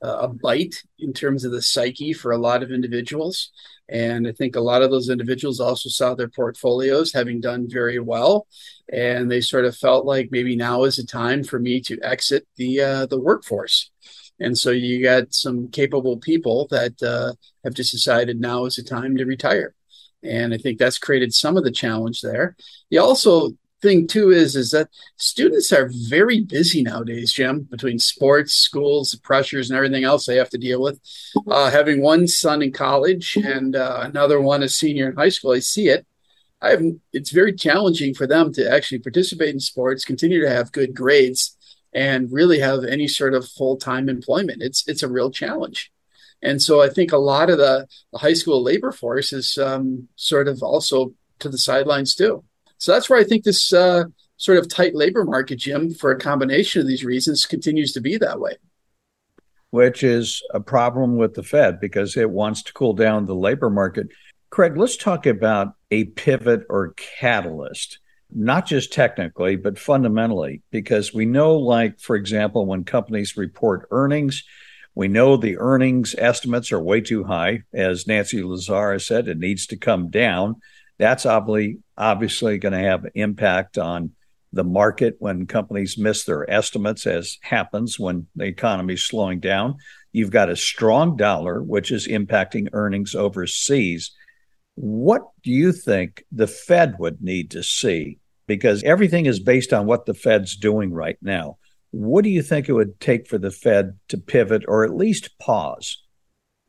[0.03, 3.51] a bite in terms of the psyche for a lot of individuals.
[3.88, 8.01] And I think a lot of those individuals also saw their portfolios having done very
[8.01, 8.49] well,
[8.92, 12.47] and they sort of felt like maybe now is the time for me to exit
[12.57, 13.90] the uh, the workforce.
[14.38, 17.33] And so you got some capable people that uh,
[17.64, 19.75] have just decided now is the time to retire.
[20.22, 22.57] And I think that's created some of the challenge there.
[22.90, 28.55] You also thing too is is that students are very busy nowadays, Jim, between sports,
[28.55, 30.99] schools, the pressures, and everything else they have to deal with.
[31.46, 35.53] Uh, having one son in college and uh, another one a senior in high school,
[35.53, 36.07] I see it.
[36.61, 36.83] I have.
[37.12, 41.57] It's very challenging for them to actually participate in sports, continue to have good grades,
[41.92, 44.62] and really have any sort of full time employment.
[44.62, 45.90] It's it's a real challenge.
[46.42, 50.09] And so I think a lot of the, the high school labor force is um,
[50.16, 52.44] sort of also to the sidelines too.
[52.79, 54.05] So that's where I think this uh,
[54.37, 58.18] sort of tight labor market, Jim, for a combination of these reasons, continues to be
[58.18, 58.57] that way.
[59.70, 63.70] Which is a problem with the Fed because it wants to cool down the labor
[63.70, 64.09] market.
[64.51, 67.99] Craig, let's talk about a pivot or catalyst,
[68.30, 74.44] not just technically, but fundamentally, because we know, like, for example, when companies report earnings,
[74.94, 77.62] we know the earnings estimates are way too high.
[77.72, 80.56] As Nancy Lazara said, it needs to come down.
[80.98, 84.12] That's obviously obviously going to have an impact on
[84.52, 89.76] the market when companies miss their estimates, as happens when the economy is slowing down.
[90.12, 94.12] You've got a strong dollar, which is impacting earnings overseas.
[94.76, 98.18] What do you think the Fed would need to see?
[98.46, 101.58] Because everything is based on what the Fed's doing right now.
[101.90, 105.38] What do you think it would take for the Fed to pivot or at least
[105.38, 106.02] pause?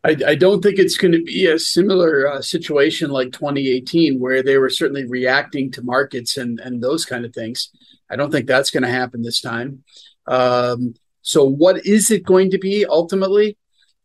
[0.03, 4.41] I, I don't think it's going to be a similar uh, situation like 2018, where
[4.41, 7.69] they were certainly reacting to markets and, and those kind of things.
[8.09, 9.83] I don't think that's going to happen this time.
[10.27, 10.93] Um,
[11.23, 13.57] so, what is it going to be ultimately?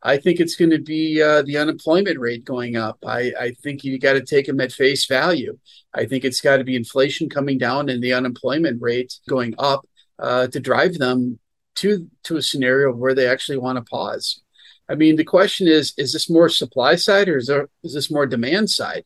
[0.03, 2.99] I think it's going to be uh, the unemployment rate going up.
[3.07, 5.59] I, I think you got to take them at face value.
[5.95, 9.87] I think it's got to be inflation coming down and the unemployment rate going up
[10.19, 11.39] uh, to drive them
[11.77, 14.41] to to a scenario where they actually want to pause.
[14.89, 18.11] I mean, the question is: Is this more supply side or is there is this
[18.11, 19.05] more demand side?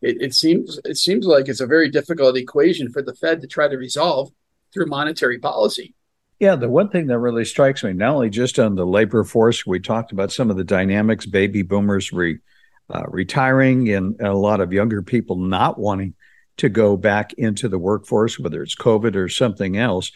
[0.00, 3.46] It, it seems it seems like it's a very difficult equation for the Fed to
[3.46, 4.30] try to resolve
[4.72, 5.94] through monetary policy.
[6.38, 9.64] Yeah, the one thing that really strikes me, not only just on the labor force,
[9.64, 12.38] we talked about some of the dynamics, baby boomers re,
[12.90, 16.14] uh, retiring, and, a lot of younger people not wanting
[16.58, 20.10] to go back into the workforce, whether it's COVID or something else.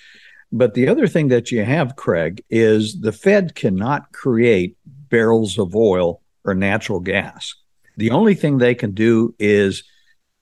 [0.52, 5.74] But the other thing that you have, Craig, is the Fed cannot create barrels of
[5.74, 7.54] oil or natural gas.
[7.96, 9.84] The only thing they can do is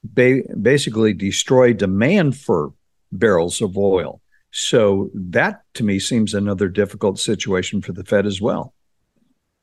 [0.02, 2.72] ba- basically destroy demand for
[3.12, 4.20] barrels of oil.
[4.50, 8.74] So that to me seems another difficult situation for the Fed as well.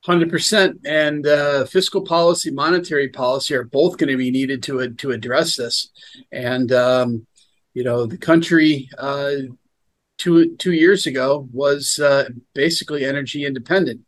[0.06, 5.10] 100% and uh, fiscal policy monetary policy are both going to be needed to to
[5.10, 5.90] address this
[6.32, 7.26] and um,
[7.74, 9.32] you know the country uh,
[10.20, 14.02] two two years ago was uh, basically energy independent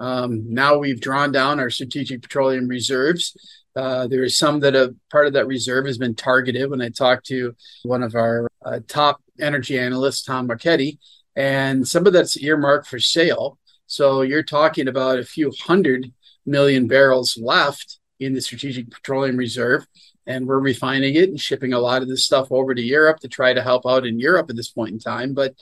[0.00, 3.36] um, now we've drawn down our strategic petroleum reserves.
[3.76, 6.70] Uh, there is some that a part of that reserve has been targeted.
[6.70, 10.98] When I talked to one of our uh, top energy analyst, Tom Marchetti,
[11.36, 13.58] and some of that's earmarked for sale.
[13.86, 16.12] So you're talking about a few hundred
[16.46, 19.86] million barrels left in the strategic petroleum reserve,
[20.26, 23.28] and we're refining it and shipping a lot of this stuff over to Europe to
[23.28, 25.34] try to help out in Europe at this point in time.
[25.34, 25.54] But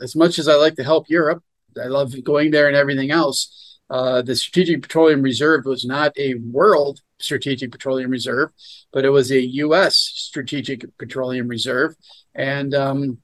[0.00, 1.42] as much as I like to help Europe,
[1.80, 6.34] I love going there and everything else uh, the Strategic Petroleum Reserve was not a
[6.34, 8.50] world strategic petroleum reserve,
[8.92, 9.96] but it was a U.S.
[9.96, 11.96] strategic petroleum reserve,
[12.34, 13.18] and um,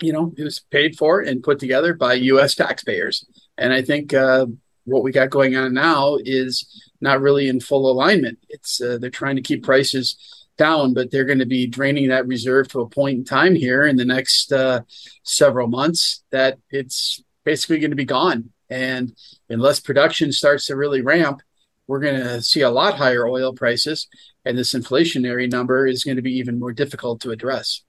[0.00, 2.54] you know it was paid for and put together by U.S.
[2.54, 3.24] taxpayers.
[3.56, 4.46] And I think uh,
[4.84, 6.66] what we got going on now is
[7.00, 8.38] not really in full alignment.
[8.48, 10.16] It's uh, they're trying to keep prices
[10.56, 13.82] down, but they're going to be draining that reserve to a point in time here
[13.84, 14.80] in the next uh,
[15.22, 18.50] several months that it's basically going to be gone.
[18.74, 19.16] And
[19.48, 21.42] unless production starts to really ramp,
[21.86, 24.08] we're going to see a lot higher oil prices.
[24.44, 27.82] And this inflationary number is going to be even more difficult to address.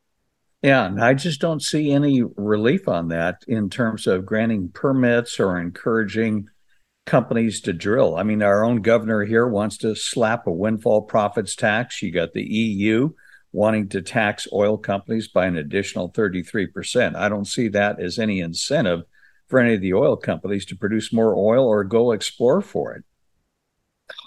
[0.62, 5.40] Yeah, and I just don't see any relief on that in terms of granting permits
[5.40, 6.50] or encouraging
[7.06, 8.16] companies to drill.
[8.16, 12.02] I mean, our own governor here wants to slap a windfall profits tax.
[12.02, 13.10] You got the EU
[13.52, 17.16] wanting to tax oil companies by an additional 33%.
[17.16, 19.02] I don't see that as any incentive
[19.48, 23.04] for any of the oil companies to produce more oil or go explore for it.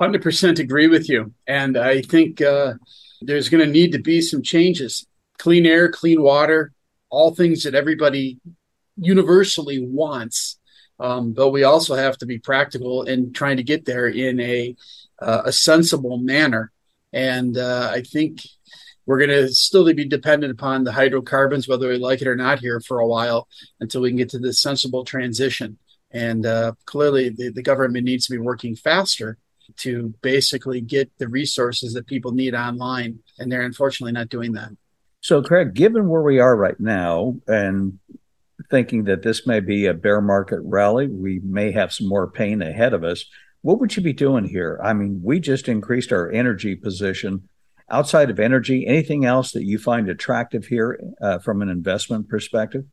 [0.00, 1.32] 100% agree with you.
[1.46, 2.74] And I think uh,
[3.20, 5.06] there's going to need to be some changes.
[5.38, 6.72] Clean air, clean water,
[7.10, 8.38] all things that everybody
[8.96, 10.58] universally wants.
[11.00, 14.74] Um, but we also have to be practical in trying to get there in a,
[15.20, 16.72] uh, a sensible manner.
[17.12, 18.40] And uh, I think
[19.08, 22.58] we're going to still be dependent upon the hydrocarbons, whether we like it or not,
[22.58, 23.48] here for a while
[23.80, 25.78] until we can get to this sensible transition.
[26.10, 29.38] And uh, clearly, the, the government needs to be working faster
[29.78, 33.20] to basically get the resources that people need online.
[33.38, 34.76] And they're unfortunately not doing that.
[35.22, 37.98] So, Craig, given where we are right now and
[38.70, 42.60] thinking that this may be a bear market rally, we may have some more pain
[42.60, 43.24] ahead of us.
[43.62, 44.78] What would you be doing here?
[44.84, 47.48] I mean, we just increased our energy position
[47.90, 52.84] outside of energy, anything else that you find attractive here uh, from an investment perspective?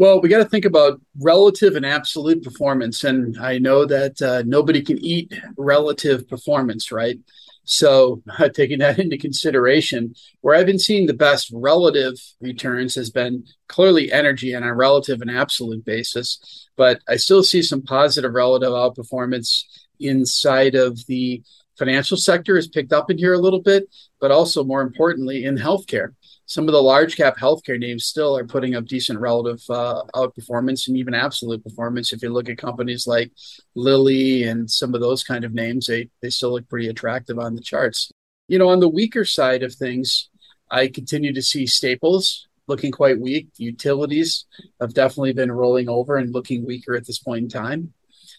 [0.00, 3.04] Well, we got to think about relative and absolute performance.
[3.04, 7.18] And I know that uh, nobody can eat relative performance, right?
[7.64, 13.10] So, uh, taking that into consideration, where I've been seeing the best relative returns has
[13.10, 16.66] been clearly energy on a relative and absolute basis.
[16.76, 19.64] But I still see some positive relative outperformance
[20.00, 21.42] inside of the
[21.80, 23.84] financial sector has picked up in here a little bit,
[24.20, 26.10] but also more importantly in healthcare.
[26.44, 30.88] Some of the large cap healthcare names still are putting up decent relative uh, outperformance
[30.88, 32.12] and even absolute performance.
[32.12, 33.32] If you look at companies like
[33.74, 37.54] Lilly and some of those kind of names, they, they still look pretty attractive on
[37.54, 38.12] the charts.
[38.46, 40.28] You know, on the weaker side of things,
[40.70, 43.48] I continue to see staples looking quite weak.
[43.56, 44.44] Utilities
[44.80, 47.94] have definitely been rolling over and looking weaker at this point in time.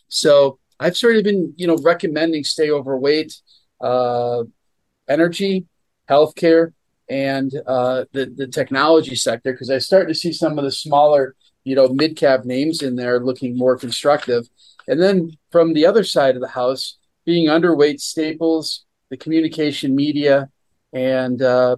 [0.10, 3.40] So I've sort of been, you know, recommending stay overweight,
[3.80, 4.44] uh,
[5.08, 5.68] energy,
[6.10, 6.74] healthcare,
[7.08, 11.36] and uh, the the technology sector because I start to see some of the smaller,
[11.64, 14.50] you know, mid cap names in there looking more constructive.
[14.88, 20.50] And then from the other side of the house, being underweight staples, the communication media,
[20.94, 21.76] and uh,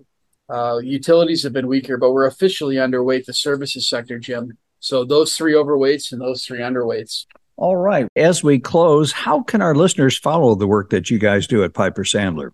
[0.50, 4.58] uh, utilities have been weaker, but we're officially underweight the services sector, Jim.
[4.80, 7.26] So those three overweights and those three underweights.
[7.63, 8.10] All right.
[8.17, 11.73] As we close, how can our listeners follow the work that you guys do at
[11.73, 12.49] Piper Sandler?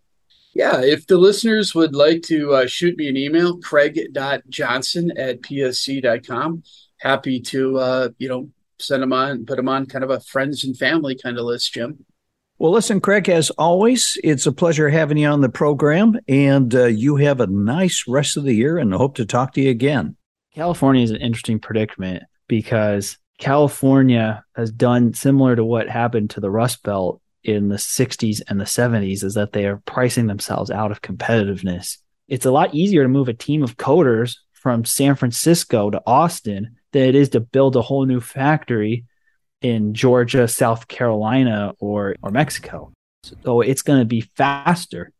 [0.54, 6.62] Yeah, if the listeners would like to uh, shoot me an email, craig.johnson at psc.com,
[7.00, 10.63] happy to, uh, you know, send them on, put them on kind of a friends
[10.63, 12.06] and family kind of list, Jim.
[12.60, 16.86] Well, listen, Craig, as always, it's a pleasure having you on the program, and uh,
[16.86, 20.17] you have a nice rest of the year and hope to talk to you again.
[20.54, 26.52] California is an interesting predicament because California has done similar to what happened to the
[26.52, 30.91] Rust Belt in the 60s and the 70s is that they are pricing themselves out
[30.91, 31.97] of competitiveness.
[32.28, 36.75] It's a lot easier to move a team of coders from San Francisco to Austin
[36.91, 39.06] than it is to build a whole new factory
[39.62, 42.91] in Georgia, South Carolina, or or Mexico.
[43.23, 45.12] So it's going to be faster.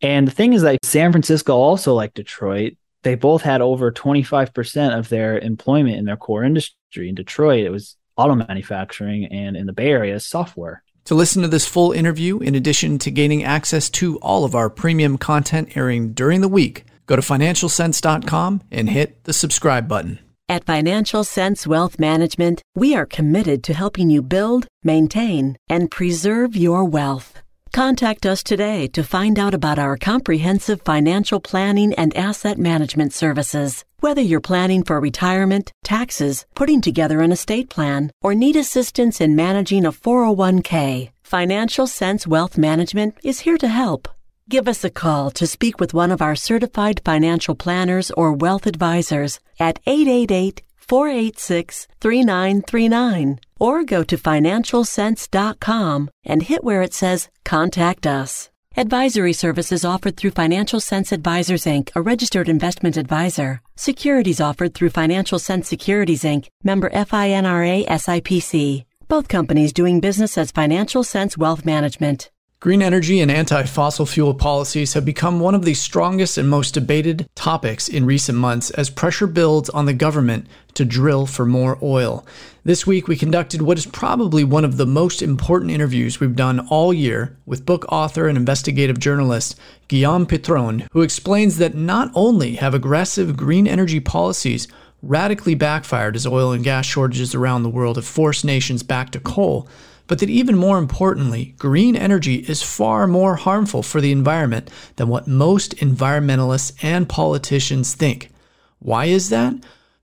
[0.00, 2.76] And the thing is that San Francisco also like Detroit
[3.06, 6.74] they both had over 25% of their employment in their core industry.
[6.94, 10.82] In Detroit, it was auto manufacturing, and in the Bay Area, software.
[11.06, 14.68] To listen to this full interview, in addition to gaining access to all of our
[14.68, 20.18] premium content airing during the week, go to financialsense.com and hit the subscribe button.
[20.48, 26.56] At Financial Sense Wealth Management, we are committed to helping you build, maintain, and preserve
[26.56, 27.42] your wealth.
[27.72, 33.84] Contact us today to find out about our comprehensive financial planning and asset management services.
[34.00, 39.36] Whether you're planning for retirement, taxes, putting together an estate plan, or need assistance in
[39.36, 44.08] managing a 401k, Financial Sense Wealth Management is here to help.
[44.48, 48.66] Give us a call to speak with one of our certified financial planners or wealth
[48.66, 58.06] advisors at 888 486 3939 or go to financialsense.com and hit where it says Contact
[58.06, 58.50] Us.
[58.78, 63.62] Advisory services offered through Financial Sense Advisors Inc., a registered investment advisor.
[63.74, 68.84] Securities offered through Financial Sense Securities Inc., member FINRA SIPC.
[69.08, 72.30] Both companies doing business as Financial Sense Wealth Management.
[72.58, 76.72] Green energy and anti fossil fuel policies have become one of the strongest and most
[76.72, 81.78] debated topics in recent months as pressure builds on the government to drill for more
[81.82, 82.26] oil.
[82.64, 86.66] This week, we conducted what is probably one of the most important interviews we've done
[86.68, 92.54] all year with book author and investigative journalist Guillaume Pitron, who explains that not only
[92.54, 94.66] have aggressive green energy policies
[95.02, 99.20] radically backfired as oil and gas shortages around the world have forced nations back to
[99.20, 99.68] coal
[100.06, 105.08] but that even more importantly, green energy is far more harmful for the environment than
[105.08, 108.30] what most environmentalists and politicians think.
[108.78, 109.54] Why is that?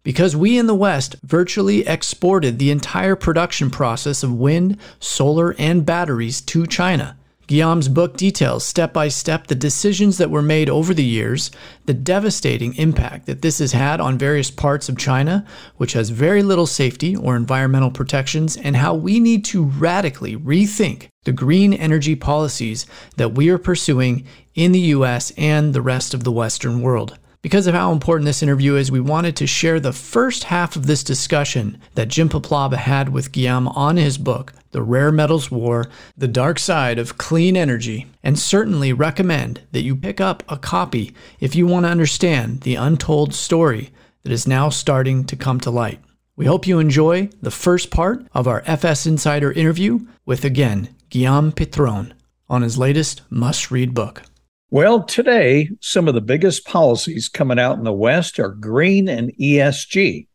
[0.03, 5.85] Because we in the West virtually exported the entire production process of wind, solar, and
[5.85, 7.15] batteries to China.
[7.47, 11.51] Guillaume's book details step by step the decisions that were made over the years,
[11.85, 16.41] the devastating impact that this has had on various parts of China, which has very
[16.41, 22.15] little safety or environmental protections, and how we need to radically rethink the green energy
[22.15, 22.85] policies
[23.17, 24.25] that we are pursuing
[24.55, 27.19] in the US and the rest of the Western world.
[27.41, 30.87] Because of how important this interview is, we wanted to share the first half of
[30.87, 35.85] this discussion that Jim Puplava had with Guillaume on his book, The Rare Metals War
[36.17, 41.13] The Dark Side of Clean Energy, and certainly recommend that you pick up a copy
[41.39, 43.91] if you want to understand the untold story
[44.23, 45.99] that is now starting to come to light.
[46.35, 51.51] We hope you enjoy the first part of our FS Insider interview with, again, Guillaume
[51.51, 52.13] Pitron
[52.49, 54.23] on his latest must read book.
[54.71, 59.31] Well, today, some of the biggest policies coming out in the West are green and
[59.39, 60.27] ESG.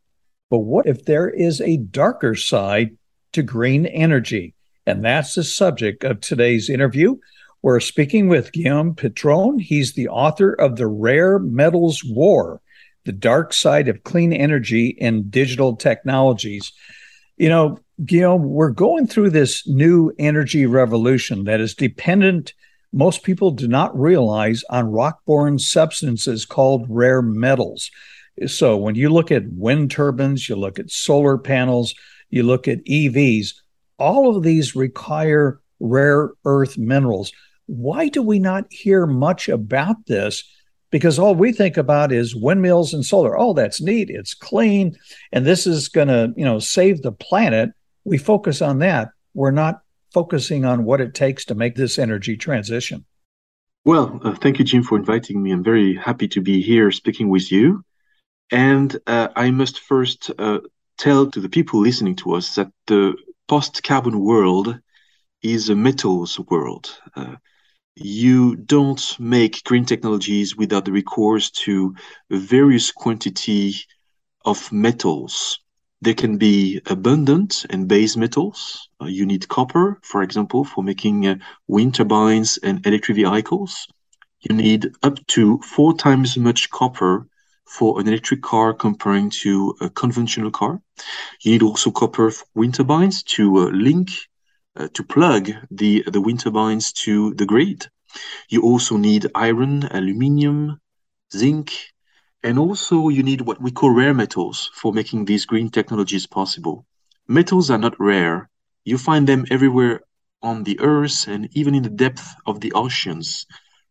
[0.48, 2.97] But what if there is a darker side
[3.32, 4.54] to green energy?
[4.86, 7.16] And that's the subject of today's interview.
[7.62, 9.60] We're speaking with Guillaume Pitron.
[9.60, 12.60] He's the author of The Rare Metals War
[13.04, 16.72] The Dark Side of Clean Energy and Digital Technologies.
[17.36, 22.52] You know, Guillaume, we're going through this new energy revolution that is dependent
[22.92, 27.90] most people do not realize on rock-borne substances called rare metals.
[28.46, 31.94] So when you look at wind turbines, you look at solar panels,
[32.30, 33.54] you look at EVs,
[33.98, 37.32] all of these require rare earth minerals.
[37.66, 40.44] Why do we not hear much about this?
[40.90, 43.38] Because all we think about is windmills and solar.
[43.38, 44.08] Oh, that's neat.
[44.08, 44.96] It's clean.
[45.32, 47.70] And this is going to, you know, save the planet.
[48.04, 49.10] We focus on that.
[49.34, 49.82] We're not
[50.14, 53.04] focusing on what it takes to make this energy transition.
[53.84, 55.52] Well, uh, thank you, Jim, for inviting me.
[55.52, 57.84] I'm very happy to be here speaking with you.
[58.50, 60.60] And uh, I must first uh,
[60.98, 63.14] tell to the people listening to us that the
[63.46, 64.78] post carbon world
[65.42, 67.00] is a metals world.
[67.16, 67.36] Uh,
[67.94, 71.94] you don't make green technologies without the recourse to
[72.30, 73.74] various quantity
[74.44, 75.58] of metals
[76.00, 78.88] they can be abundant and base metals.
[79.00, 81.36] Uh, you need copper, for example, for making uh,
[81.66, 83.88] wind turbines and electric vehicles.
[84.40, 87.26] You need up to four times as much copper
[87.68, 90.80] for an electric car comparing to a conventional car.
[91.42, 94.10] You need also copper wind turbines to uh, link,
[94.76, 97.86] uh, to plug the, the wind turbines to the grid.
[98.48, 100.80] You also need iron, aluminium,
[101.34, 101.72] zinc,
[102.42, 106.86] and also you need what we call rare metals for making these green technologies possible.
[107.26, 108.48] Metals are not rare.
[108.84, 110.00] You find them everywhere
[110.42, 113.46] on the earth and even in the depth of the oceans.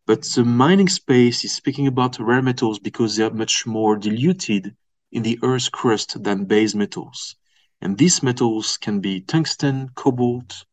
[0.08, 4.74] But the mining space is speaking about rare metals because they are much more diluted
[5.12, 7.36] in the earth's crust than base metals.
[7.82, 10.64] And these metals can be tungsten, cobalt,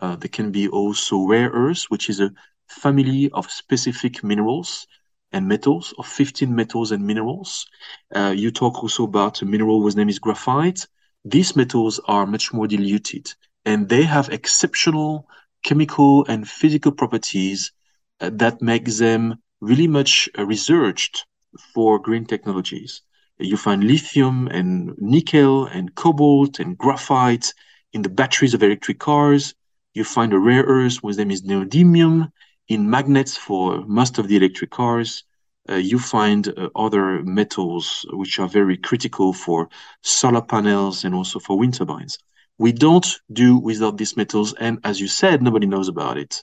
[0.00, 2.30] uh, they can be also rare earths, which is a
[2.68, 4.86] family of specific minerals
[5.32, 7.66] and metals, of 15 metals and minerals.
[8.14, 10.86] Uh, you talk also about a mineral whose name is graphite.
[11.24, 13.34] These metals are much more diluted
[13.64, 15.26] and they have exceptional
[15.64, 17.72] chemical and physical properties
[18.20, 21.26] that make them really much uh, researched
[21.74, 23.02] for green technologies.
[23.38, 27.52] You find lithium and nickel and cobalt and graphite
[27.92, 29.54] in the batteries of electric cars.
[29.94, 32.30] You find a rare earth whose them is neodymium
[32.68, 35.24] in magnets for most of the electric cars,
[35.68, 39.68] uh, you find uh, other metals which are very critical for
[40.02, 42.18] solar panels and also for wind turbines.
[42.58, 46.42] We don't do without these metals, and as you said, nobody knows about it.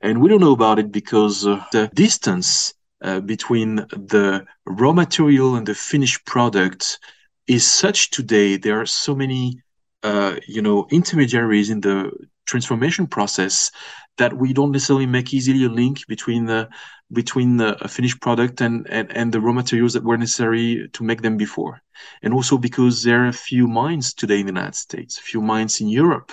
[0.00, 5.54] And we don't know about it because uh, the distance uh, between the raw material
[5.56, 6.98] and the finished product
[7.46, 8.56] is such today.
[8.56, 9.62] There are so many,
[10.02, 12.10] uh, you know, intermediaries in the
[12.46, 13.70] transformation process
[14.18, 16.68] that we don't necessarily make easily a link between the
[17.10, 21.04] between the uh, finished product and, and and the raw materials that were necessary to
[21.04, 21.80] make them before.
[22.22, 25.40] And also because there are a few mines today in the united states a few
[25.40, 26.32] mines in europe.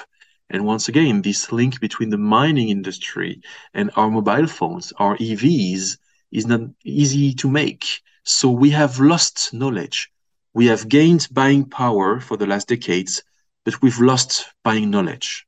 [0.49, 3.41] And once again this link between the mining industry
[3.73, 5.97] and our mobile phones our evs
[6.31, 7.83] is not easy to make.
[8.23, 10.11] So we have lost knowledge.
[10.53, 13.23] We have gained buying power for the last decades
[13.63, 15.45] but we've lost buying knowledge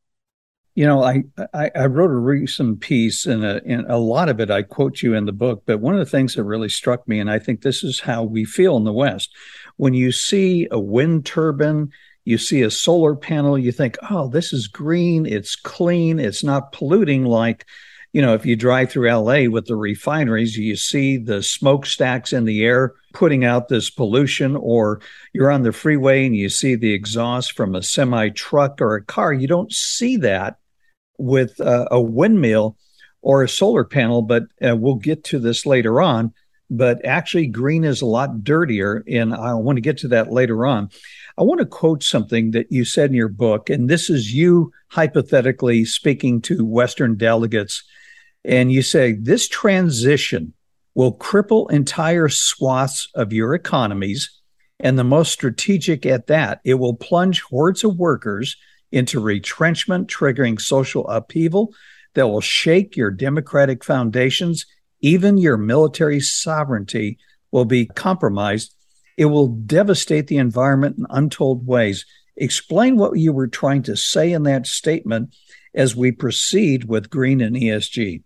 [0.78, 1.24] you know, I,
[1.56, 5.02] I, I wrote a recent piece, and a, and a lot of it I quote
[5.02, 5.64] you in the book.
[5.66, 8.22] But one of the things that really struck me, and I think this is how
[8.22, 9.36] we feel in the West,
[9.78, 11.90] when you see a wind turbine,
[12.26, 16.74] You see a solar panel, you think, oh, this is green, it's clean, it's not
[16.74, 17.66] polluting like
[18.14, 22.46] you know, if you drive through LA with the refineries, you see the smokestacks in
[22.46, 25.02] the air putting out this pollution, or
[25.34, 29.04] you're on the freeway and you see the exhaust from a semi truck or a
[29.04, 29.34] car.
[29.34, 30.58] You don't see that
[31.18, 32.78] with a windmill
[33.22, 36.34] or a solar panel, but uh, we'll get to this later on.
[36.70, 40.66] But actually, green is a lot dirtier, and I want to get to that later
[40.66, 40.90] on.
[41.38, 44.72] I want to quote something that you said in your book, and this is you
[44.90, 47.84] hypothetically speaking to Western delegates
[48.48, 50.54] and you say this transition
[50.96, 54.32] will cripple entire swaths of your economies.
[54.80, 58.56] And the most strategic at that, it will plunge hordes of workers
[58.92, 61.74] into retrenchment, triggering social upheaval
[62.14, 64.66] that will shake your democratic foundations.
[65.02, 67.18] Even your military sovereignty
[67.52, 68.74] will be compromised.
[69.18, 72.06] It will devastate the environment in untold ways.
[72.36, 75.36] Explain what you were trying to say in that statement
[75.74, 78.24] as we proceed with green and ESG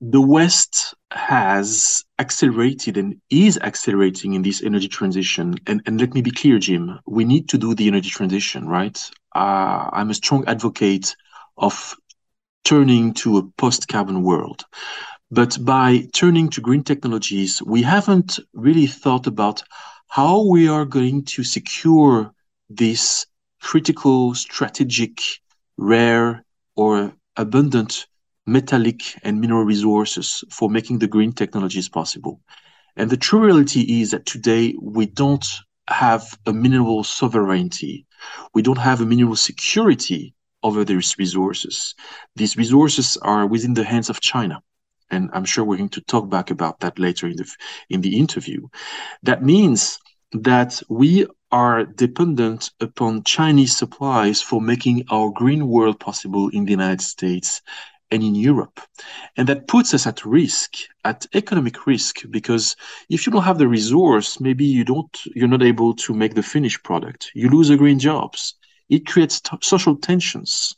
[0.00, 5.56] the West has accelerated and is accelerating in this energy transition.
[5.66, 8.98] And, and let me be clear, Jim, we need to do the energy transition, right?
[9.34, 11.14] Uh, I'm a strong advocate
[11.58, 11.94] of
[12.64, 14.64] turning to a post carbon world.
[15.30, 19.62] But by turning to green technologies, we haven't really thought about
[20.08, 22.32] how we are going to secure
[22.68, 23.26] this
[23.60, 25.20] critical, strategic,
[25.76, 26.44] rare,
[26.74, 28.06] or abundant
[28.50, 32.40] metallic and mineral resources for making the green technologies possible.
[32.96, 35.46] And the true reality is that today we don't
[35.88, 38.06] have a mineral sovereignty.
[38.52, 41.94] We don't have a mineral security over these resources.
[42.34, 44.62] These resources are within the hands of China.
[45.10, 47.48] And I'm sure we're going to talk back about that later in the,
[47.88, 48.66] in the interview.
[49.22, 49.98] That means
[50.32, 56.70] that we are dependent upon Chinese supplies for making our green world possible in the
[56.70, 57.62] United States
[58.10, 58.80] and in Europe.
[59.36, 62.76] And that puts us at risk, at economic risk, because
[63.08, 66.42] if you don't have the resource, maybe you don't, you're not able to make the
[66.42, 67.30] finished product.
[67.34, 68.54] You lose the green jobs.
[68.88, 70.74] It creates t- social tensions.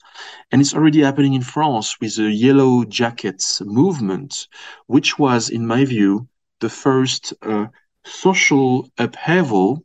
[0.50, 4.48] And it's already happening in France with the yellow jackets movement,
[4.86, 6.28] which was, in my view,
[6.60, 7.66] the first uh,
[8.04, 9.84] social upheaval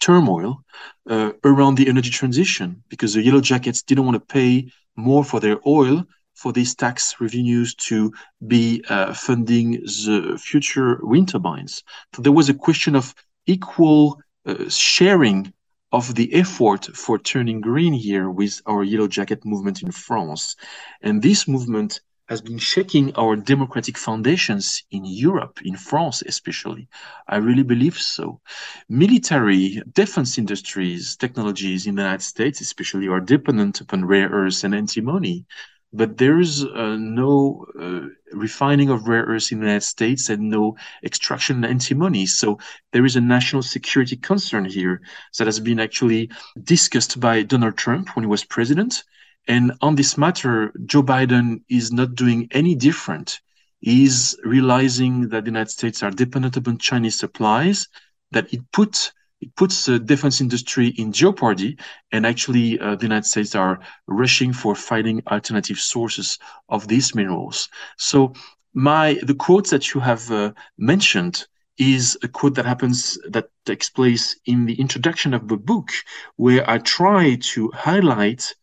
[0.00, 0.62] turmoil
[1.08, 5.40] uh, around the energy transition because the yellow jackets didn't want to pay more for
[5.40, 6.04] their oil
[6.40, 8.10] for these tax revenues to
[8.46, 9.72] be uh, funding
[10.06, 11.84] the future wind turbines.
[12.14, 13.14] So there was a question of
[13.46, 15.52] equal uh, sharing
[15.92, 20.56] of the effort for turning green here with our Yellow Jacket movement in France.
[21.02, 26.88] And this movement has been shaking our democratic foundations in Europe, in France especially.
[27.28, 28.40] I really believe so.
[28.88, 34.74] Military, defense industries, technologies in the United States especially are dependent upon rare earths and
[34.74, 35.44] antimony
[35.92, 40.76] but there's uh, no uh, refining of rare earths in the United States and no
[41.04, 42.26] extraction of antimony.
[42.26, 42.58] So
[42.92, 45.02] there is a national security concern here
[45.36, 46.30] that has been actually
[46.62, 49.02] discussed by Donald Trump when he was president.
[49.48, 53.40] And on this matter, Joe Biden is not doing any different.
[53.80, 57.88] He's realizing that the United States are dependent upon Chinese supplies,
[58.30, 61.78] that it put it puts the defense industry in jeopardy,
[62.12, 66.38] and actually, uh, the United States are rushing for finding alternative sources
[66.68, 67.68] of these minerals.
[67.96, 68.34] So,
[68.74, 71.46] my the quotes that you have uh, mentioned
[71.78, 75.88] is a quote that happens that takes place in the introduction of the book,
[76.36, 78.54] where I try to highlight,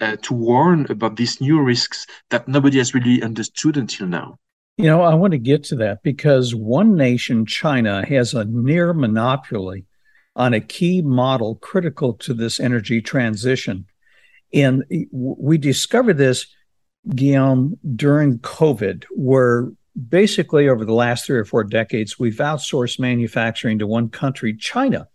[0.00, 4.38] uh, to warn about these new risks that nobody has really understood until now.
[4.76, 8.92] You know, I want to get to that because one nation, China, has a near
[8.92, 9.86] monopoly
[10.36, 13.86] on a key model critical to this energy transition.
[14.52, 16.46] And we discovered this,
[17.08, 19.70] Guillaume, during COVID, where
[20.08, 25.08] basically over the last three or four decades, we've outsourced manufacturing to one country, China.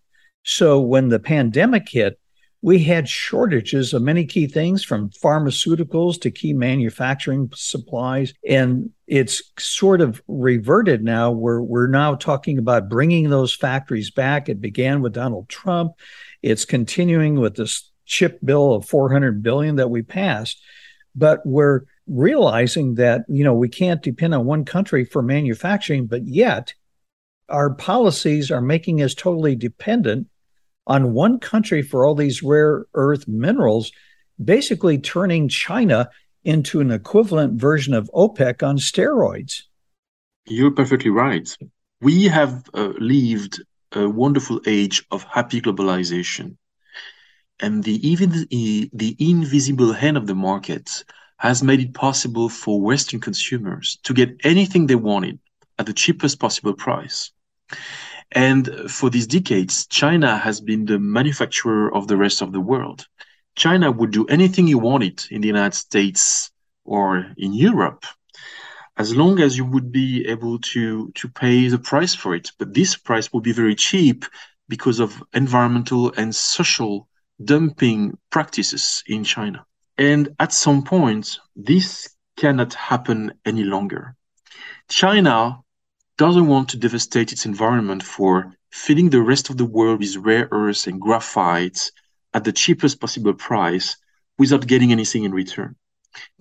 [0.43, 2.19] So when the pandemic hit,
[2.63, 8.34] we had shortages of many key things from pharmaceuticals to key manufacturing supplies.
[8.47, 14.47] And it's sort of reverted now where we're now talking about bringing those factories back.
[14.47, 15.95] It began with Donald Trump.
[16.41, 20.64] It's continuing with this chip bill of 400 billion that we passed.
[21.14, 26.26] But we're realizing that, you know, we can't depend on one country for manufacturing, but
[26.26, 26.74] yet
[27.49, 30.28] our policies are making us totally dependent
[30.88, 33.91] on one country for all these rare earth minerals,
[34.41, 36.09] basically turning China
[36.43, 39.63] into an equivalent version of OPEC on steroids.
[40.45, 41.47] You're perfectly right.
[42.01, 43.61] We have uh, lived
[43.91, 46.57] a wonderful age of happy globalization.
[47.61, 51.03] and the even the invisible hand of the market
[51.37, 55.39] has made it possible for Western consumers to get anything they wanted
[55.79, 57.31] at the cheapest possible price.
[58.31, 63.07] And for these decades, China has been the manufacturer of the rest of the world.
[63.55, 66.51] China would do anything you wanted in the United States
[66.85, 68.05] or in Europe,
[68.97, 72.51] as long as you would be able to, to pay the price for it.
[72.57, 74.25] But this price will be very cheap
[74.67, 77.07] because of environmental and social
[77.43, 79.65] dumping practices in China.
[79.97, 84.15] And at some point, this cannot happen any longer.
[84.87, 85.59] China
[86.17, 90.47] doesn't want to devastate its environment for feeding the rest of the world with rare
[90.51, 91.91] earths and graphite
[92.34, 93.97] at the cheapest possible price
[94.38, 95.75] without getting anything in return.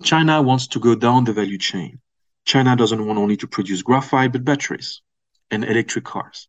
[0.03, 1.99] China wants to go down the value chain.
[2.45, 5.01] China doesn't want only to produce graphite, but batteries
[5.51, 6.47] and electric cars.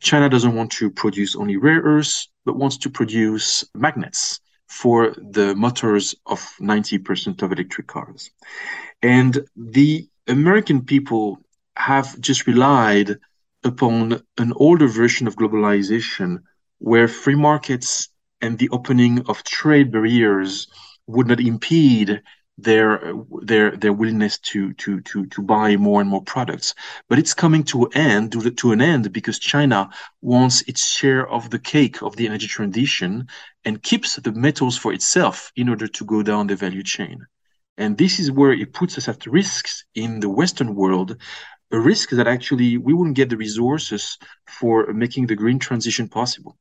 [0.00, 5.54] China doesn't want to produce only rare earths, but wants to produce magnets for the
[5.54, 8.30] motors of 90% of electric cars.
[9.02, 11.38] And the American people
[11.76, 13.16] have just relied
[13.64, 16.38] upon an older version of globalization
[16.78, 18.08] where free markets
[18.40, 20.68] and the opening of trade barriers
[21.06, 22.22] would not impede
[22.60, 26.74] their their their willingness to to to to buy more and more products.
[27.08, 31.28] But it's coming to an end to, to an end because china wants its share
[31.28, 33.28] of the cake of the energy transition
[33.64, 37.24] and keeps the metals for itself in order to go down the value chain.
[37.76, 41.16] And this is where it puts us at risks in the western world
[41.70, 46.56] a risk that actually we wouldn't get the resources for making the green transition possible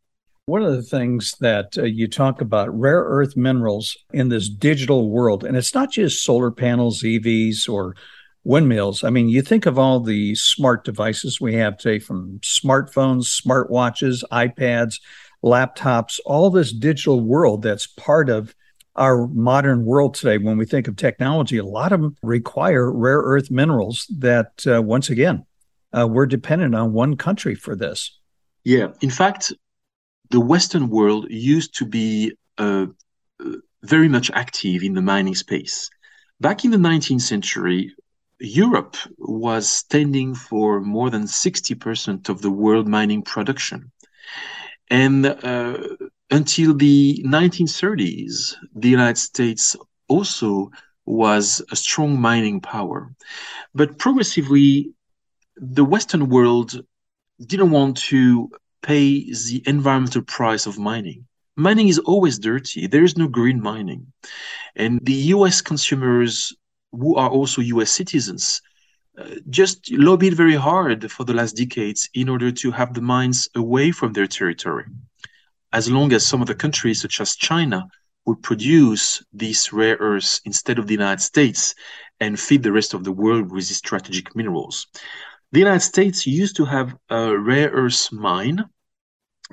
[0.47, 5.09] one of the things that uh, you talk about rare earth minerals in this digital
[5.09, 7.97] world, and it's not just solar panels, EVs, or
[8.45, 9.03] windmills.
[9.03, 14.23] I mean, you think of all the smart devices we have today from smartphones, smartwatches,
[14.31, 15.01] iPads,
[15.43, 18.55] laptops, all this digital world that's part of
[18.95, 20.37] our modern world today.
[20.37, 24.81] When we think of technology, a lot of them require rare earth minerals that, uh,
[24.81, 25.45] once again,
[25.91, 28.17] uh, we're dependent on one country for this.
[28.63, 28.87] Yeah.
[29.01, 29.51] In fact,
[30.29, 32.87] the Western world used to be uh,
[33.83, 35.89] very much active in the mining space.
[36.39, 37.95] Back in the 19th century,
[38.39, 43.91] Europe was standing for more than 60% of the world mining production.
[44.89, 45.77] And uh,
[46.29, 49.75] until the 1930s, the United States
[50.07, 50.71] also
[51.05, 53.11] was a strong mining power.
[53.73, 54.91] But progressively,
[55.55, 56.79] the Western world
[57.45, 58.49] didn't want to
[58.81, 61.25] pay the environmental price of mining.
[61.55, 62.87] Mining is always dirty.
[62.87, 64.13] There is no green mining.
[64.75, 66.55] And the US consumers,
[66.91, 68.61] who are also US citizens,
[69.17, 73.49] uh, just lobbied very hard for the last decades in order to have the mines
[73.55, 74.85] away from their territory.
[75.73, 77.87] As long as some of the countries, such as China,
[78.27, 81.73] would produce these rare earths instead of the United States
[82.19, 84.85] and feed the rest of the world with these strategic minerals.
[85.53, 88.65] The United States used to have a rare earth mine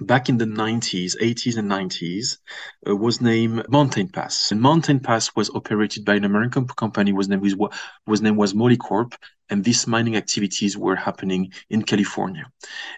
[0.00, 2.38] back in the 90s, 80s and 90s,
[2.88, 4.50] uh, was named Mountain Pass.
[4.50, 7.54] And Mountain Pass was operated by an American company whose name was,
[8.06, 9.14] whose name was Molycorp,
[9.50, 12.50] and these mining activities were happening in California.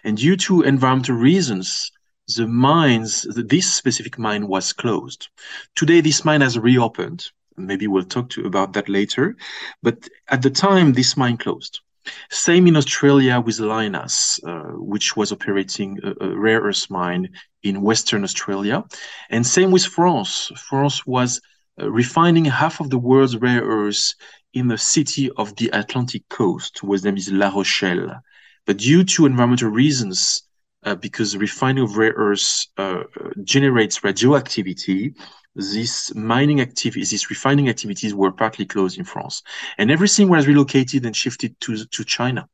[0.03, 1.91] And due to environmental reasons,
[2.35, 5.29] the mines, this specific mine was closed.
[5.75, 7.27] Today, this mine has reopened.
[7.57, 9.35] Maybe we'll talk to about that later.
[9.83, 11.81] But at the time, this mine closed.
[12.29, 17.29] Same in Australia with Lynas, uh, which was operating a, a, rare earth mine
[17.63, 18.83] in Western Australia.
[19.29, 20.51] And same with France.
[20.55, 21.41] France was
[21.81, 24.15] uh, refining half of the world's rare earths
[24.53, 28.21] in the city of the Atlantic coast, whose name is La Rochelle.
[28.65, 30.43] But due to environmental reasons,
[30.83, 33.03] uh, because refining of rare earths uh,
[33.43, 35.13] generates radioactivity,
[35.57, 39.41] these mining activities, these refining activities were partly closed in France.
[39.77, 42.47] And everything was relocated and shifted to, to China.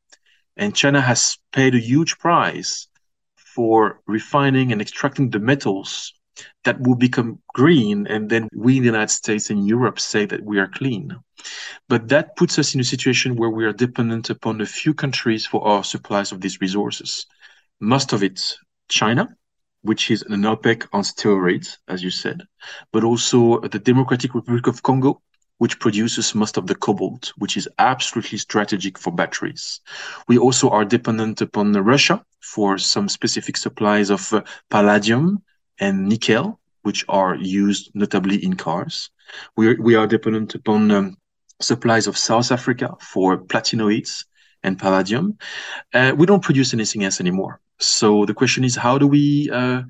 [0.56, 2.88] And China has paid a huge price
[3.36, 6.14] for refining and extracting the metals
[6.64, 8.06] that will become green.
[8.06, 11.16] And then we in the United States and Europe say that we are clean.
[11.88, 15.46] But that puts us in a situation where we are dependent upon a few countries
[15.46, 17.26] for our supplies of these resources.
[17.80, 18.56] Most of it,
[18.88, 19.36] China,
[19.84, 22.42] which is an OPEC on steroids, as you said,
[22.90, 25.20] but also the Democratic Republic of Congo,
[25.58, 29.80] which produces most of the cobalt, which is absolutely strategic for batteries.
[30.26, 35.42] We also are dependent upon Russia for some specific supplies of uh, palladium
[35.78, 39.10] and nickel, which are used notably in cars.
[39.54, 41.16] We, we are dependent upon um,
[41.60, 44.24] supplies of South Africa for platinoids
[44.64, 45.38] and palladium.
[45.92, 47.60] Uh, we don't produce anything else anymore.
[47.78, 49.82] So the question is, how do we uh,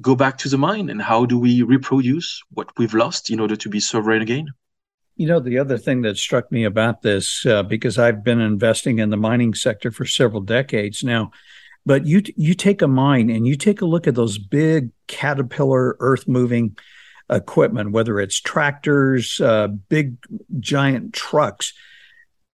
[0.00, 3.56] go back to the mine and how do we reproduce what we've lost in order
[3.56, 4.48] to be sovereign again?
[5.16, 9.00] You know, the other thing that struck me about this, uh, because I've been investing
[9.00, 11.30] in the mining sector for several decades now,
[11.84, 15.96] but you you take a mine and you take a look at those big caterpillar
[15.98, 16.76] earth moving
[17.30, 20.16] equipment, whether it's tractors, uh, big
[20.58, 21.72] giant trucks.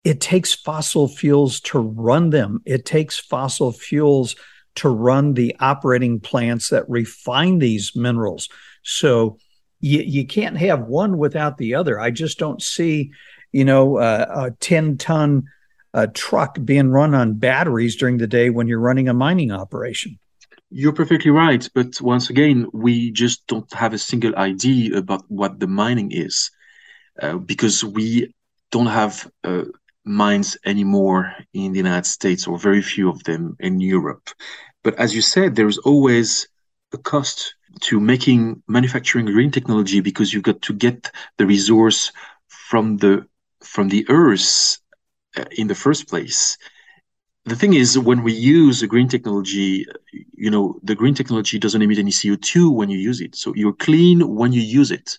[0.05, 2.61] It takes fossil fuels to run them.
[2.67, 4.37] It takes fossil fuels
[4.77, 8.49] to run the operating plants that refine these minerals.
[8.83, 9.39] So
[9.81, 11.99] you, you can't have one without the other.
[11.99, 13.13] I just don't see,
[13.53, 15.45] you know, uh, a 10 ton
[15.95, 20.19] uh, truck being run on batteries during the day when you're running a mining operation.
[20.71, 21.67] You're perfectly right.
[21.73, 26.51] But once again, we just don't have a single idea about what the mining is
[27.23, 28.35] uh, because we
[28.73, 29.65] don't have uh,
[30.05, 34.31] mines anymore in the United States or very few of them in Europe.
[34.83, 36.49] But as you said, there's always
[36.93, 42.13] a cost to making manufacturing green technology because you've got to get the resource
[42.49, 43.27] from the
[43.63, 44.79] from the earth
[45.37, 46.57] uh, in the first place
[47.45, 49.87] the thing is when we use a green technology
[50.35, 53.73] you know the green technology doesn't emit any co2 when you use it so you're
[53.73, 55.19] clean when you use it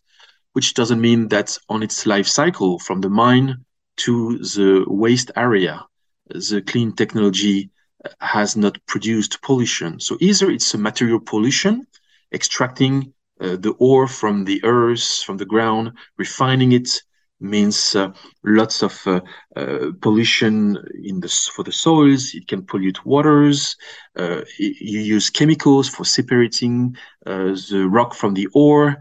[0.54, 3.66] which doesn't mean that on its life cycle from the mine
[3.98, 5.86] to the waste area
[6.28, 7.70] the clean technology
[8.20, 11.86] has not produced pollution so either it's a material pollution
[12.34, 17.02] extracting uh, the ore from the earth from the ground refining it
[17.40, 18.12] means uh,
[18.44, 19.20] lots of uh,
[19.56, 22.34] uh, pollution in the for the soils.
[22.34, 23.76] It can pollute waters.
[24.18, 28.98] Uh, you use chemicals for separating uh, the rock from the ore.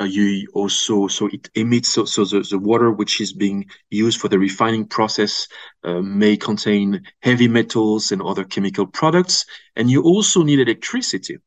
[0.00, 4.20] Uh, you also so it emits so, so the, the water which is being used
[4.20, 5.48] for the refining process
[5.84, 9.44] may contain heavy metals and other chemical products.
[9.74, 11.38] And you also need electricity.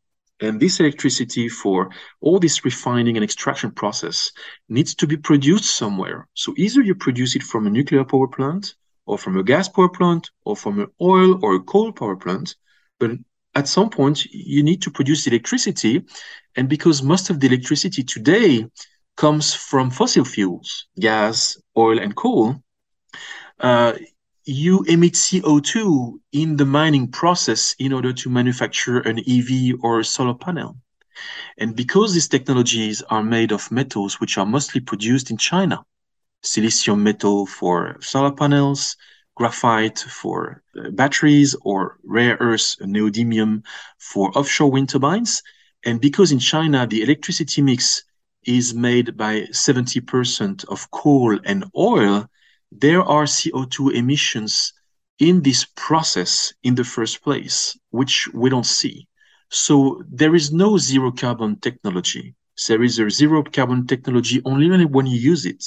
[0.41, 4.31] And this electricity for all this refining and extraction process
[4.67, 6.27] needs to be produced somewhere.
[6.33, 8.73] So either you produce it from a nuclear power plant
[9.05, 12.55] or from a gas power plant or from an oil or a coal power plant.
[12.99, 13.11] But
[13.55, 16.03] at some point, you need to produce electricity.
[16.55, 18.65] And because most of the electricity today
[19.17, 22.55] comes from fossil fuels, gas, oil, and coal,
[23.59, 23.93] uh,
[24.45, 30.05] you emit CO2 in the mining process in order to manufacture an EV or a
[30.05, 30.77] solar panel.
[31.57, 35.85] And because these technologies are made of metals which are mostly produced in China,
[36.43, 38.95] silicium metal for solar panels,
[39.41, 43.63] graphite for uh, batteries, or rare earth neodymium
[43.97, 45.41] for offshore wind turbines.
[45.83, 48.03] And because in China the electricity mix
[48.45, 52.27] is made by 70% of coal and oil,
[52.71, 54.73] there are CO2 emissions
[55.17, 59.07] in this process in the first place, which we don't see.
[59.49, 62.35] So there is no zero carbon technology.
[62.67, 65.63] There is a zero carbon technology only when you use it.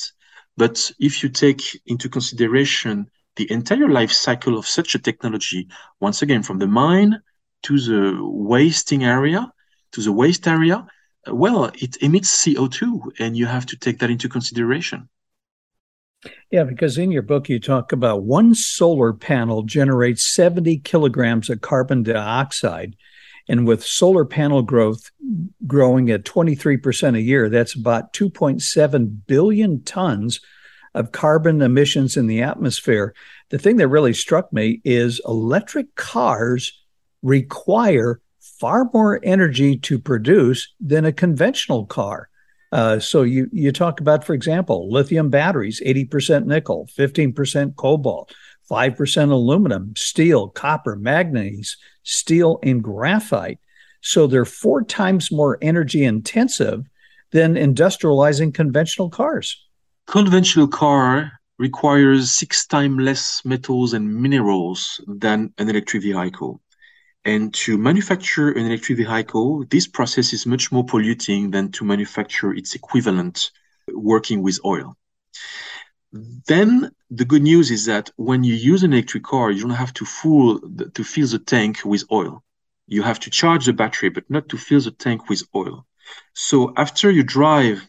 [0.56, 5.68] But if you take into consideration the entire life cycle of such a technology,
[6.00, 7.20] once again, from the mine
[7.62, 9.52] to the wasting area,
[9.92, 10.86] to the waste area,
[11.26, 15.08] uh, well, it emits CO2, and you have to take that into consideration.
[16.50, 21.60] Yeah, because in your book, you talk about one solar panel generates 70 kilograms of
[21.60, 22.96] carbon dioxide.
[23.46, 25.10] And with solar panel growth
[25.66, 30.40] growing at 23% a year, that's about 2.7 billion tons
[30.94, 33.14] of carbon emissions in the atmosphere.
[33.50, 36.80] The thing that really struck me is electric cars
[37.22, 42.28] require far more energy to produce than a conventional car.
[42.72, 48.34] Uh, so you you talk about, for example, lithium batteries, 80% nickel, 15% cobalt,
[48.70, 53.58] 5% aluminum, steel, copper, manganese, steel, and graphite.
[54.00, 56.88] So they're four times more energy intensive
[57.30, 59.63] than industrializing conventional cars.
[60.06, 66.60] Conventional car requires six times less metals and minerals than an electric vehicle.
[67.24, 72.52] And to manufacture an electric vehicle, this process is much more polluting than to manufacture
[72.52, 73.50] its equivalent
[73.92, 74.96] working with oil.
[76.12, 79.94] Then the good news is that when you use an electric car, you don't have
[79.94, 82.44] to full the, to fill the tank with oil.
[82.86, 85.86] You have to charge the battery, but not to fill the tank with oil.
[86.34, 87.88] So after you drive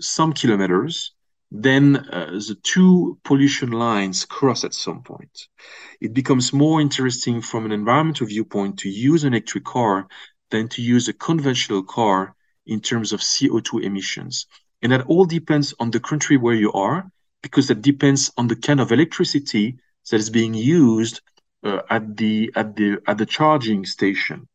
[0.00, 1.12] some kilometers,
[1.62, 5.48] then uh, the two pollution lines cross at some point.
[6.00, 10.08] It becomes more interesting from an environmental viewpoint to use an electric car
[10.50, 12.34] than to use a conventional car
[12.66, 14.46] in terms of CO2 emissions.
[14.82, 17.10] And that all depends on the country where you are,
[17.42, 19.78] because that depends on the kind of electricity
[20.10, 21.20] that is being used
[21.64, 24.48] uh, at the at the at the charging station.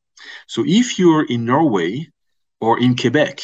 [0.47, 2.11] So if you're in Norway,
[2.61, 3.41] or in Quebec,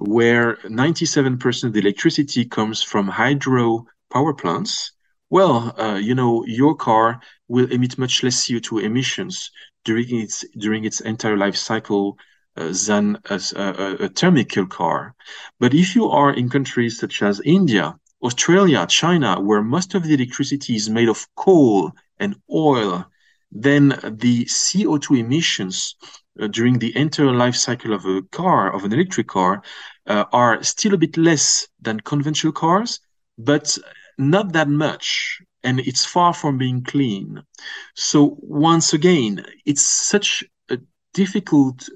[0.00, 4.92] where 97% of the electricity comes from hydro power plants,
[5.28, 9.50] well, uh, you know, your car will emit much less CO2 emissions
[9.84, 12.18] during its during its entire life cycle
[12.56, 15.14] uh, than a, a, a car.
[15.60, 20.14] But if you are in countries such as India, Australia, China, where most of the
[20.14, 23.04] electricity is made of coal and oil,
[23.52, 25.94] then the CO2 emissions
[26.48, 29.62] during the entire life cycle of a car, of an electric car,
[30.06, 33.00] uh, are still a bit less than conventional cars,
[33.38, 33.76] but
[34.18, 35.40] not that much.
[35.62, 37.42] And it's far from being clean.
[37.94, 40.78] So, once again, it's such a
[41.12, 41.86] difficult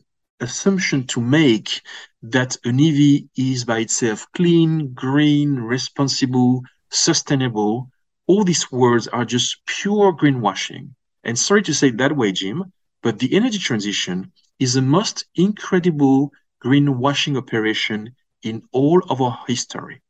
[0.40, 1.80] assumption to make
[2.22, 7.90] that an EV is by itself clean, green, responsible, sustainable.
[8.26, 10.90] All these words are just pure greenwashing.
[11.24, 12.72] And sorry to say it that way, Jim,
[13.04, 16.32] but the energy transition is the most incredible
[16.64, 20.00] greenwashing operation in all of our history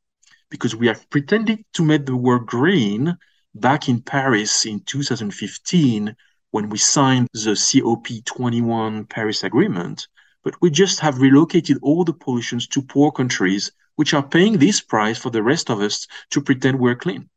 [0.48, 3.18] because we have pretended to make the world green
[3.56, 6.14] back in Paris in 2015
[6.52, 10.06] when we signed the COP21 Paris Agreement,
[10.44, 14.80] but we just have relocated all the pollutions to poor countries which are paying this
[14.80, 17.28] price for the rest of us to pretend we're clean.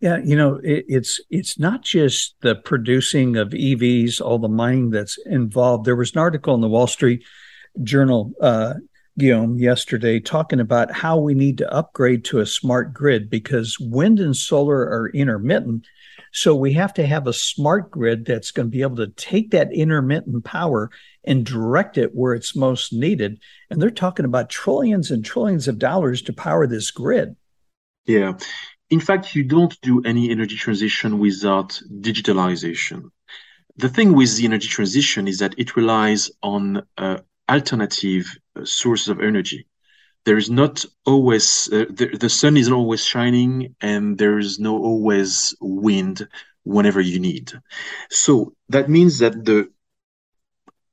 [0.00, 4.90] Yeah, you know, it, it's it's not just the producing of EVs, all the mining
[4.90, 5.84] that's involved.
[5.84, 7.24] There was an article in the Wall Street
[7.82, 8.74] Journal, uh,
[9.18, 14.20] Guillaume, yesterday talking about how we need to upgrade to a smart grid because wind
[14.20, 15.86] and solar are intermittent.
[16.32, 19.50] So we have to have a smart grid that's going to be able to take
[19.50, 20.90] that intermittent power
[21.24, 23.40] and direct it where it's most needed.
[23.68, 27.34] And they're talking about trillions and trillions of dollars to power this grid.
[28.06, 28.34] Yeah
[28.90, 33.10] in fact, you don't do any energy transition without digitalization.
[33.76, 37.18] The thing with the energy transition is that it relies on uh,
[37.48, 38.26] alternative
[38.56, 39.66] uh, sources of energy.
[40.24, 44.76] There is not always uh, the, the sun isn't always shining, and there is no
[44.76, 46.28] always wind
[46.64, 47.52] whenever you need.
[48.10, 49.70] So that means that the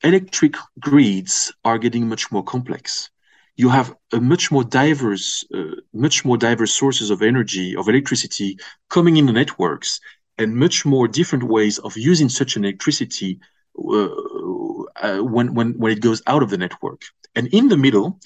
[0.04, 3.10] electric grids are getting much more complex
[3.58, 8.58] you have a much more diverse, uh, much more diverse sources of energy, of electricity
[8.90, 10.00] coming in the networks,
[10.38, 13.40] and much more different ways of using such an electricity
[13.78, 14.10] uh,
[15.02, 17.02] uh, when, when, when it goes out of the network.
[17.36, 18.20] And in the middle,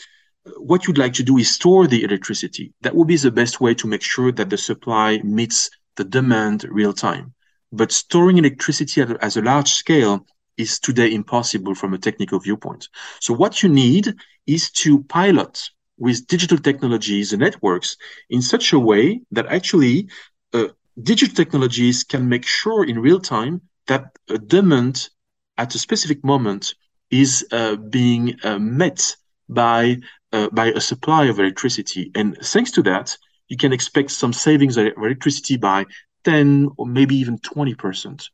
[0.58, 2.74] what you'd like to do is store the electricity.
[2.82, 6.66] That would be the best way to make sure that the supply meets the demand
[6.70, 7.34] real time.
[7.72, 10.26] But storing electricity at, as a large scale
[10.62, 12.90] is today impossible from a technical viewpoint.
[13.20, 14.14] So what you need
[14.48, 17.98] is to pilot with digital technologies and networks
[18.30, 20.08] in such a way that actually
[20.54, 20.68] uh,
[21.04, 25.10] digital technologies can make sure in real time that a demand
[25.58, 26.74] at a specific moment
[27.12, 29.16] is uh, being uh, met
[29.50, 29.98] by
[30.34, 32.10] uh, by a supply of electricity.
[32.16, 33.18] And thanks to that,
[33.50, 35.86] you can expect some savings of electricity by
[36.24, 38.30] 10 or maybe even 20%.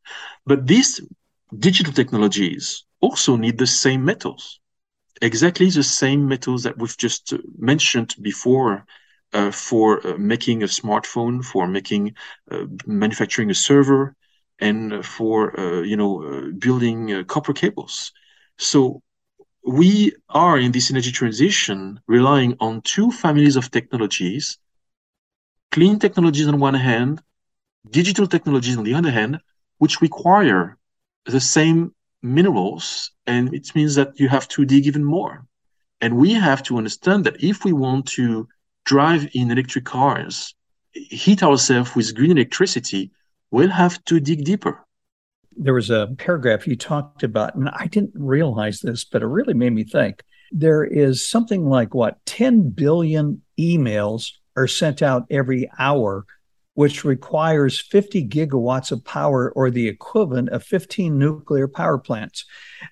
[0.45, 1.01] But these
[1.58, 4.60] digital technologies also need the same metals
[5.22, 8.86] exactly the same metals that we've just mentioned before
[9.34, 12.14] uh, for uh, making a smartphone, for making
[12.52, 14.16] uh, manufacturing a server,
[14.60, 18.12] and for uh, you know uh, building uh, copper cables.
[18.58, 19.02] So
[19.66, 24.58] we are in this energy transition relying on two families of technologies:
[25.72, 27.22] clean technologies on one hand,
[27.89, 29.39] digital technologies on the other hand,
[29.80, 30.76] which require
[31.28, 35.45] the same minerals, and it means that you have to dig even more.
[36.01, 38.47] And we have to understand that if we want to
[38.86, 40.55] drive in electric cars,
[40.91, 43.11] heat ourselves with green electricity,
[43.51, 44.84] we'll have to dig deeper.
[45.55, 49.55] There was a paragraph you talked about, and I didn't realize this, but it really
[49.55, 50.23] made me think.
[50.51, 56.25] There is something like what 10 billion emails are sent out every hour
[56.78, 62.45] which requires 50 gigawatts of power or the equivalent of 15 nuclear power plants.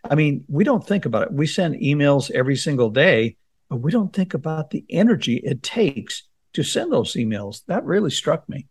[0.03, 1.31] I mean, we don't think about it.
[1.31, 3.37] We send emails every single day,
[3.69, 6.23] but we don't think about the energy it takes
[6.53, 7.61] to send those emails.
[7.67, 8.65] That really struck me.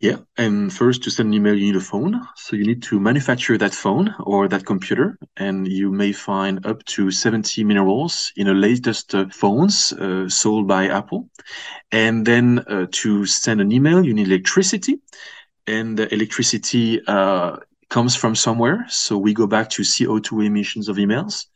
[0.00, 2.20] Yeah, and first to send an email, you need a phone.
[2.36, 6.84] So you need to manufacture that phone or that computer, and you may find up
[6.94, 11.28] to 70 minerals in the latest uh, phones uh, sold by Apple.
[11.90, 15.00] And then uh, to send an email, you need electricity,
[15.66, 17.56] and the electricity uh,
[17.90, 18.86] comes from somewhere.
[18.88, 21.46] So we go back to CO2 emissions of emails.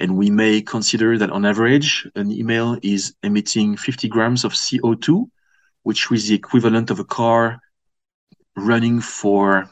[0.00, 5.28] And we may consider that on average, an email is emitting 50 grams of CO2,
[5.82, 7.60] which is the equivalent of a car
[8.58, 9.70] running for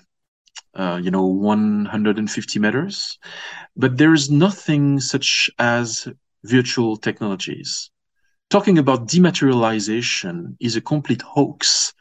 [0.76, 3.18] uh, you know, 150 meters.
[3.76, 6.08] But there is nothing such as
[6.44, 7.90] virtual technologies.
[8.50, 11.94] Talking about dematerialization is a complete hoax.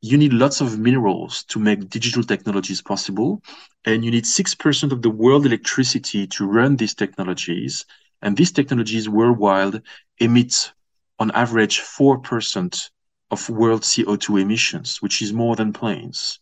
[0.00, 3.42] You need lots of minerals to make digital technologies possible,
[3.84, 7.84] and you need 6% of the world electricity to run these technologies.
[8.22, 9.82] And these technologies worldwide
[10.18, 10.72] emit
[11.18, 12.90] on average 4%
[13.30, 16.40] of world CO2 emissions, which is more than planes.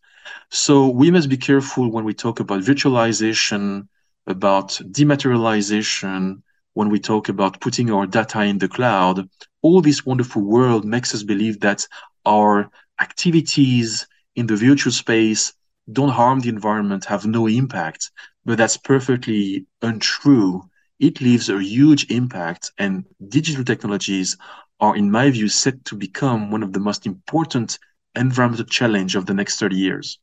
[0.50, 3.88] So we must be careful when we talk about virtualization,
[4.26, 6.42] about dematerialization,
[6.74, 9.28] when we talk about putting our data in the cloud.
[9.62, 11.86] All this wonderful world makes us believe that
[12.24, 12.70] our
[13.00, 15.52] activities in the virtual space
[15.90, 18.10] don't harm the environment, have no impact.
[18.44, 20.62] But that's perfectly untrue.
[21.00, 24.36] It leaves a huge impact, and digital technologies
[24.80, 27.78] are, in my view, set to become one of the most important
[28.14, 30.18] environmental challenge of the next 30 years.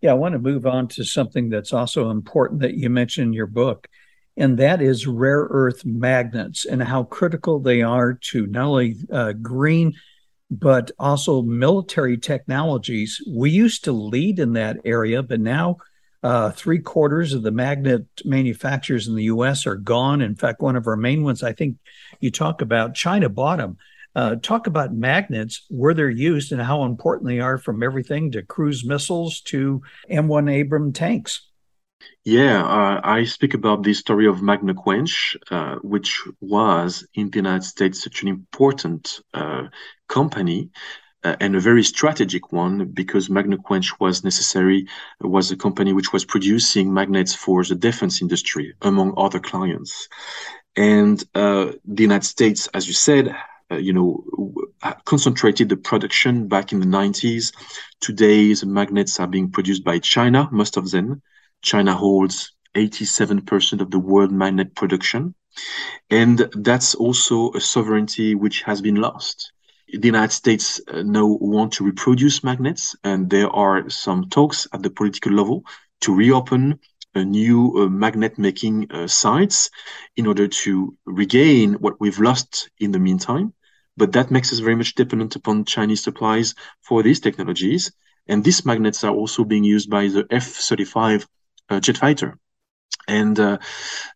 [0.00, 3.32] Yeah, I want to move on to something that's also important that you mentioned in
[3.32, 3.88] your book,
[4.36, 9.32] and that is rare earth magnets and how critical they are to not only uh,
[9.32, 9.94] green
[10.52, 13.22] but also military technologies.
[13.26, 15.78] We used to lead in that area, but now
[16.22, 19.66] uh, three quarters of the magnet manufacturers in the U.S.
[19.66, 20.20] are gone.
[20.20, 21.76] In fact, one of our main ones, I think
[22.20, 23.76] you talk about, China bought them.
[24.14, 28.42] Uh, talk about magnets, where they're used, and how important they are from everything to
[28.42, 31.48] cruise missiles to M1 Abram tanks.
[32.24, 37.64] Yeah, uh, I speak about the story of Magnequench, uh, which was in the United
[37.64, 39.68] States such an important uh,
[40.08, 40.70] company
[41.24, 44.86] uh, and a very strategic one because Magnequench was necessary,
[45.20, 50.08] was a company which was producing magnets for the defense industry, among other clients.
[50.76, 53.34] And uh, the United States, as you said,
[53.70, 54.24] uh, you know,
[55.04, 57.52] concentrated the production back in the 90s.
[58.00, 61.22] Today, the magnets are being produced by China, most of them.
[61.62, 65.34] China holds 87% of the world magnet production.
[66.10, 69.52] And that's also a sovereignty which has been lost.
[69.92, 74.82] The United States uh, now want to reproduce magnets, and there are some talks at
[74.82, 75.64] the political level
[76.00, 76.80] to reopen
[77.14, 79.68] a new uh, magnet making uh, sites
[80.16, 83.52] in order to regain what we've lost in the meantime.
[83.98, 87.92] But that makes us very much dependent upon Chinese supplies for these technologies.
[88.26, 91.28] And these magnets are also being used by the F 35
[91.68, 92.38] uh, jet fighter.
[93.08, 93.58] And uh,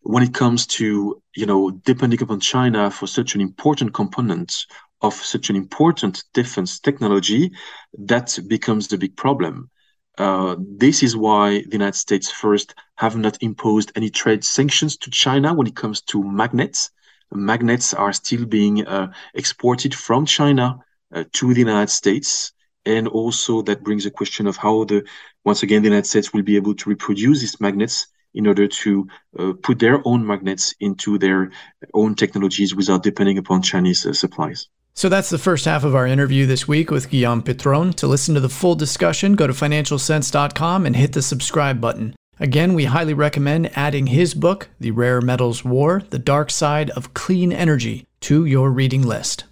[0.01, 4.65] when it comes to, you know, depending upon China for such an important component
[5.01, 7.51] of such an important defense technology,
[7.97, 9.69] that becomes the big problem.
[10.17, 15.11] Uh, this is why the United States first have not imposed any trade sanctions to
[15.11, 16.89] China when it comes to magnets.
[17.31, 20.79] Magnets are still being uh, exported from China
[21.13, 22.51] uh, to the United States.
[22.85, 25.03] And also that brings a question of how the,
[25.43, 29.07] once again, the United States will be able to reproduce these magnets in order to
[29.37, 31.51] uh, put their own magnets into their
[31.93, 34.67] own technologies without depending upon Chinese uh, supplies.
[34.97, 37.93] So that's the first half of our interview this week with Guillaume Pitron.
[37.97, 42.15] To listen to the full discussion, go to financialsense.com and hit the subscribe button.
[42.39, 47.13] Again, we highly recommend adding his book, The Rare Metals War The Dark Side of
[47.13, 49.43] Clean Energy, to your reading list.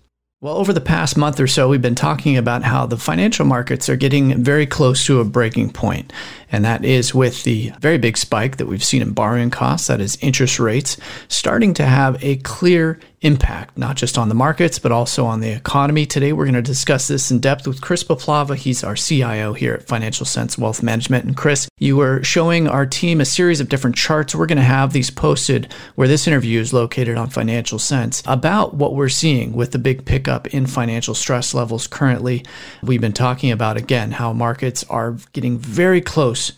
[0.41, 3.87] Well, over the past month or so, we've been talking about how the financial markets
[3.87, 6.11] are getting very close to a breaking point.
[6.51, 10.01] And that is with the very big spike that we've seen in borrowing costs, that
[10.01, 10.97] is interest rates,
[11.29, 15.49] starting to have a clear impact, not just on the markets, but also on the
[15.49, 16.05] economy.
[16.05, 18.55] Today, we're going to discuss this in depth with Chris Puplava.
[18.55, 21.25] He's our CIO here at Financial Sense Wealth Management.
[21.25, 24.35] And Chris, you were showing our team a series of different charts.
[24.35, 28.75] We're going to have these posted where this interview is located on Financial Sense about
[28.75, 32.45] what we're seeing with the big pickup in financial stress levels currently.
[32.83, 36.51] We've been talking about, again, how markets are getting very close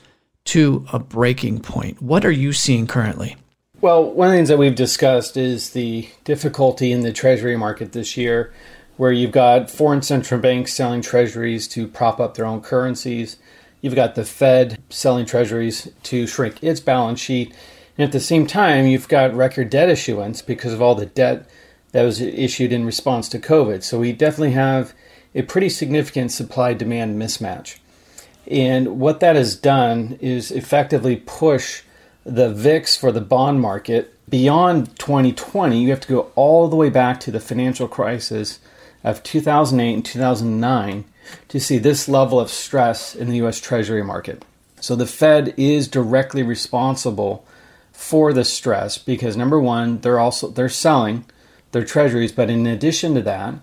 [0.46, 2.02] to a breaking point.
[2.02, 3.38] What are you seeing currently?
[3.80, 7.92] Well, one of the things that we've discussed is the difficulty in the treasury market
[7.92, 8.52] this year,
[8.96, 13.38] where you've got foreign central banks selling treasuries to prop up their own currencies.
[13.80, 17.54] You've got the Fed selling treasuries to shrink its balance sheet.
[18.00, 21.48] And at the same time, you've got record debt issuance because of all the debt
[21.92, 23.84] that was issued in response to COVID.
[23.84, 24.96] So we definitely have
[25.36, 27.78] a pretty significant supply demand mismatch.
[28.50, 31.84] And what that has done is effectively push
[32.28, 36.90] the VIX for the bond market beyond 2020, you have to go all the way
[36.90, 38.60] back to the financial crisis
[39.04, 41.06] of 2008 and 2009
[41.48, 44.44] to see this level of stress in the US Treasury market.
[44.82, 47.46] So the Fed is directly responsible
[47.94, 51.26] for the stress because number 1, they're also they're selling
[51.72, 53.56] their treasuries, but in addition to that,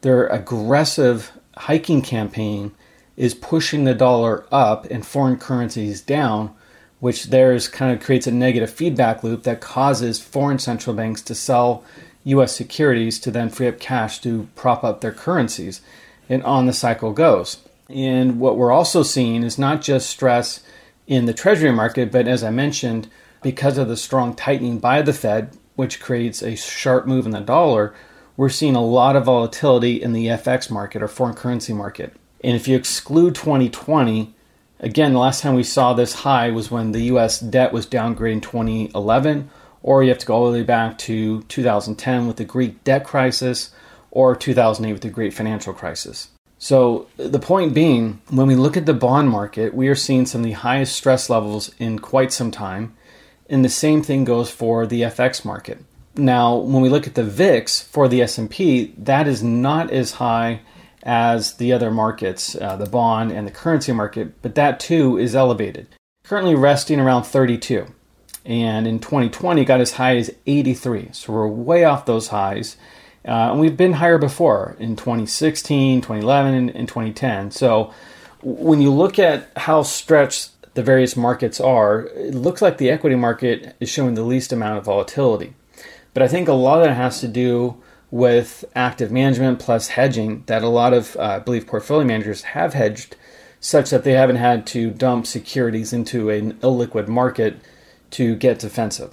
[0.00, 2.72] their aggressive hiking campaign
[3.16, 6.54] is pushing the dollar up and foreign currencies down,
[7.00, 11.34] which there's kind of creates a negative feedback loop that causes foreign central banks to
[11.34, 11.84] sell
[12.24, 15.80] US securities to then free up cash to prop up their currencies.
[16.28, 17.58] And on the cycle goes.
[17.88, 20.60] And what we're also seeing is not just stress
[21.06, 23.08] in the treasury market, but as I mentioned,
[23.42, 27.40] because of the strong tightening by the Fed, which creates a sharp move in the
[27.40, 27.94] dollar,
[28.36, 32.16] we're seeing a lot of volatility in the FX market or foreign currency market.
[32.42, 34.33] And if you exclude 2020,
[34.84, 38.32] again, the last time we saw this high was when the US debt was downgraded
[38.32, 39.50] in 2011,
[39.82, 43.04] or you have to go all the way back to 2010 with the Greek debt
[43.04, 43.70] crisis,
[44.10, 46.28] or 2008 with the great financial crisis.
[46.58, 50.42] So, the point being, when we look at the bond market, we are seeing some
[50.42, 52.94] of the highest stress levels in quite some time.
[53.50, 55.78] And the same thing goes for the FX market.
[56.16, 60.60] Now, when we look at the VIX for the S&P, that is not as high
[61.04, 65.36] as the other markets, uh, the bond and the currency market, but that too is
[65.36, 65.86] elevated.
[66.24, 67.86] Currently resting around 32.
[68.46, 71.10] And in 2020 got as high as 83.
[71.12, 72.76] So we're way off those highs.
[73.26, 77.50] Uh, and we've been higher before in 2016, 2011, and, and 2010.
[77.50, 77.92] So
[78.42, 83.16] when you look at how stretched the various markets are, it looks like the equity
[83.16, 85.54] market is showing the least amount of volatility.
[86.12, 87.82] But I think a lot of that has to do
[88.14, 92.72] with active management plus hedging that a lot of, uh, I believe, portfolio managers have
[92.72, 93.16] hedged
[93.58, 97.56] such that they haven't had to dump securities into an illiquid market
[98.10, 99.12] to get defensive.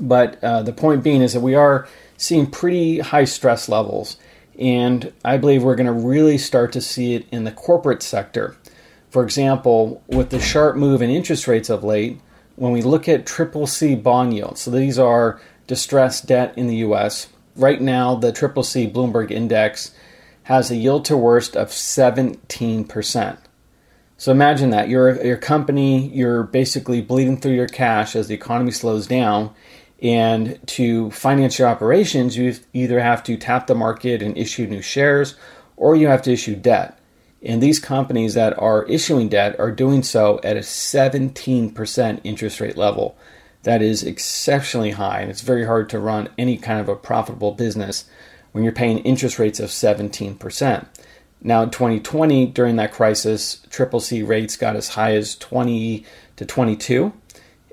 [0.00, 4.16] But uh, the point being is that we are seeing pretty high stress levels.
[4.56, 8.56] And I believe we're going to really start to see it in the corporate sector.
[9.10, 12.20] For example, with the sharp move in interest rates of late,
[12.54, 16.76] when we look at triple C bond yields, so these are distressed debt in the
[16.76, 17.26] US,
[17.56, 19.92] right now the triple C Bloomberg index
[20.44, 23.38] has a yield to worst of 17%.
[24.18, 28.70] So imagine that you're your company, you're basically bleeding through your cash as the economy
[28.70, 29.54] slows down,
[30.00, 34.82] and to finance your operations, you either have to tap the market and issue new
[34.82, 35.34] shares
[35.76, 36.98] or you have to issue debt.
[37.42, 42.76] And these companies that are issuing debt are doing so at a 17% interest rate
[42.76, 43.16] level.
[43.66, 47.52] That is exceptionally high, and it's very hard to run any kind of a profitable
[47.52, 48.06] business
[48.52, 50.86] when you're paying interest rates of 17%.
[51.42, 56.04] Now, in 2020, during that crisis, triple C rates got as high as 20
[56.36, 57.12] to 22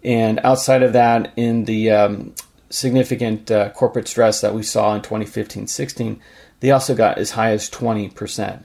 [0.04, 2.36] and outside of that, in the um,
[2.70, 6.20] significant uh, corporate stress that we saw in 2015 16,
[6.60, 8.64] they also got as high as 20%.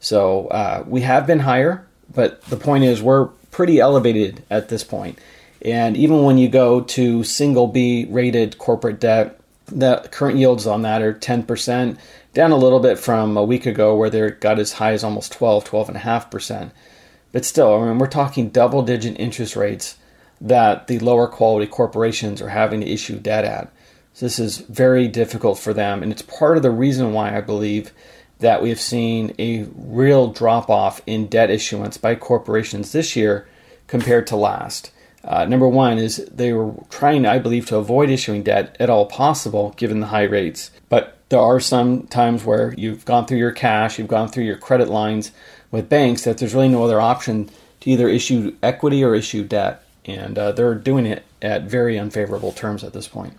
[0.00, 4.82] So uh, we have been higher, but the point is we're pretty elevated at this
[4.82, 5.18] point.
[5.62, 10.82] And even when you go to single B rated corporate debt, the current yields on
[10.82, 11.98] that are 10%,
[12.32, 15.32] down a little bit from a week ago where they got as high as almost
[15.32, 16.70] 12, 12.5%.
[17.32, 19.96] But still, I mean, we're talking double digit interest rates
[20.40, 23.70] that the lower quality corporations are having to issue debt at.
[24.14, 27.40] So this is very difficult for them, and it's part of the reason why I
[27.40, 27.92] believe
[28.40, 33.46] that we have seen a real drop off in debt issuance by corporations this year
[33.86, 34.90] compared to last.
[35.22, 39.06] Uh, number one is they were trying, I believe, to avoid issuing debt at all
[39.06, 40.70] possible given the high rates.
[40.88, 44.56] But there are some times where you've gone through your cash, you've gone through your
[44.56, 45.32] credit lines
[45.70, 47.50] with banks, that there's really no other option
[47.80, 52.52] to either issue equity or issue debt and uh, they're doing it at very unfavorable
[52.52, 53.34] terms at this point.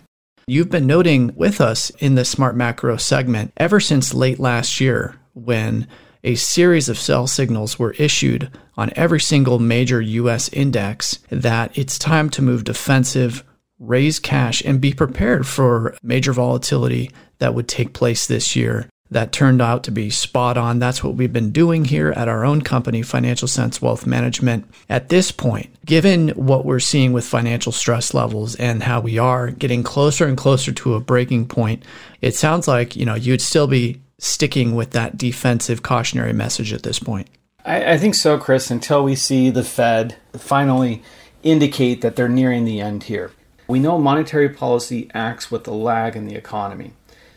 [0.46, 5.16] You've been noting with us in the Smart Macro segment ever since late last year
[5.34, 5.86] when
[6.24, 11.98] a series of sell signals were issued on every single major US index that it's
[11.98, 13.44] time to move defensive,
[13.78, 19.30] raise cash, and be prepared for major volatility that would take place this year that
[19.30, 20.78] turned out to be spot on.
[20.78, 24.66] That's what we've been doing here at our own company, Financial Sense Wealth Management.
[24.88, 29.50] At this point, given what we're seeing with financial stress levels and how we are
[29.50, 31.84] getting closer and closer to a breaking point,
[32.22, 36.82] it sounds like, you know, you'd still be sticking with that defensive cautionary message at
[36.82, 37.28] this point.
[37.64, 41.02] I, I think so, Chris, until we see the Fed finally
[41.42, 43.32] indicate that they're nearing the end here.
[43.66, 46.92] We know monetary policy acts with a lag in the economy.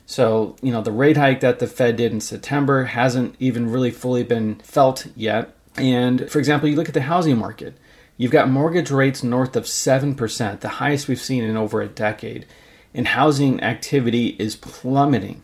[0.06, 3.92] So, you know, the rate hike that the Fed did in September hasn't even really
[3.92, 5.56] fully been felt yet.
[5.76, 7.78] And for example, you look at the housing market,
[8.18, 12.46] you've got mortgage rates north of 7%, the highest we've seen in over a decade.
[12.94, 15.44] And housing activity is plummeting.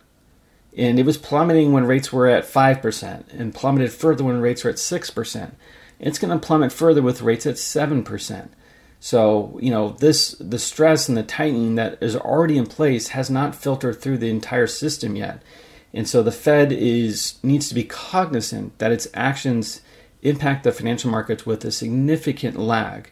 [0.78, 4.70] And it was plummeting when rates were at 5% and plummeted further when rates were
[4.70, 5.52] at 6%.
[6.00, 8.50] It's going to plummet further with rates at 7%.
[9.04, 13.32] So, you know, this the stress and the tightening that is already in place has
[13.32, 15.42] not filtered through the entire system yet.
[15.92, 19.82] And so the Fed is needs to be cognizant that its actions
[20.22, 23.10] impact the financial markets with a significant lag.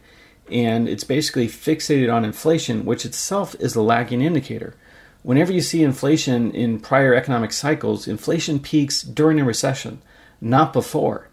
[0.52, 4.76] And it's basically fixated on inflation, which itself is a lagging indicator.
[5.22, 10.02] Whenever you see inflation in prior economic cycles, inflation peaks during a recession,
[10.40, 11.28] not before.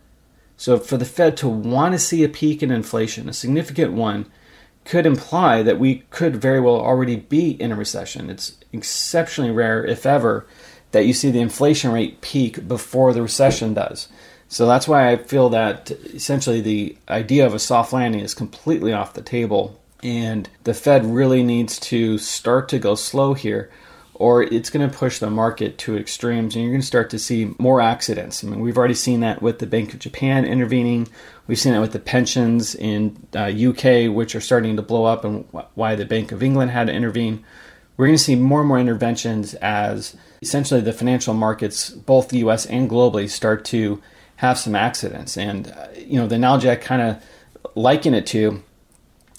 [0.56, 4.26] So, for the Fed to want to see a peak in inflation, a significant one,
[4.84, 8.30] could imply that we could very well already be in a recession.
[8.30, 10.46] It's exceptionally rare, if ever,
[10.92, 14.08] that you see the inflation rate peak before the recession does.
[14.48, 18.92] So that's why I feel that essentially the idea of a soft landing is completely
[18.92, 19.78] off the table.
[20.06, 23.72] And the Fed really needs to start to go slow here
[24.14, 27.18] or it's going to push the market to extremes and you're going to start to
[27.18, 28.44] see more accidents.
[28.44, 31.08] I mean, we've already seen that with the Bank of Japan intervening.
[31.48, 35.24] We've seen that with the pensions in uh, UK, which are starting to blow up,
[35.24, 37.44] and why the Bank of England had to intervene.
[37.96, 42.38] We're going to see more and more interventions as essentially the financial markets, both the
[42.38, 44.00] US and globally, start to
[44.36, 45.36] have some accidents.
[45.36, 47.24] And, uh, you know, the analogy I kind of
[47.74, 48.62] liken it to,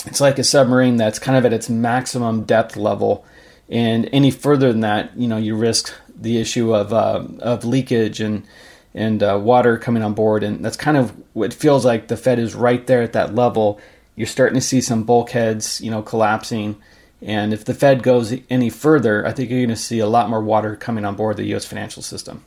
[0.06, 3.26] it's like a submarine that's kind of at its maximum depth level
[3.69, 8.19] and any further than that, you know, you risk the issue of uh, of leakage
[8.19, 8.45] and
[8.94, 12.40] and uh, water coming on board, and that's kind of what feels like the Fed
[12.40, 13.80] is right there at that level.
[14.15, 16.82] You're starting to see some bulkheads, you know, collapsing,
[17.22, 20.30] and if the Fed goes any further, I think you're going to see a lot
[20.30, 21.65] more water coming on board the U.S.
[21.65, 22.45] financial system.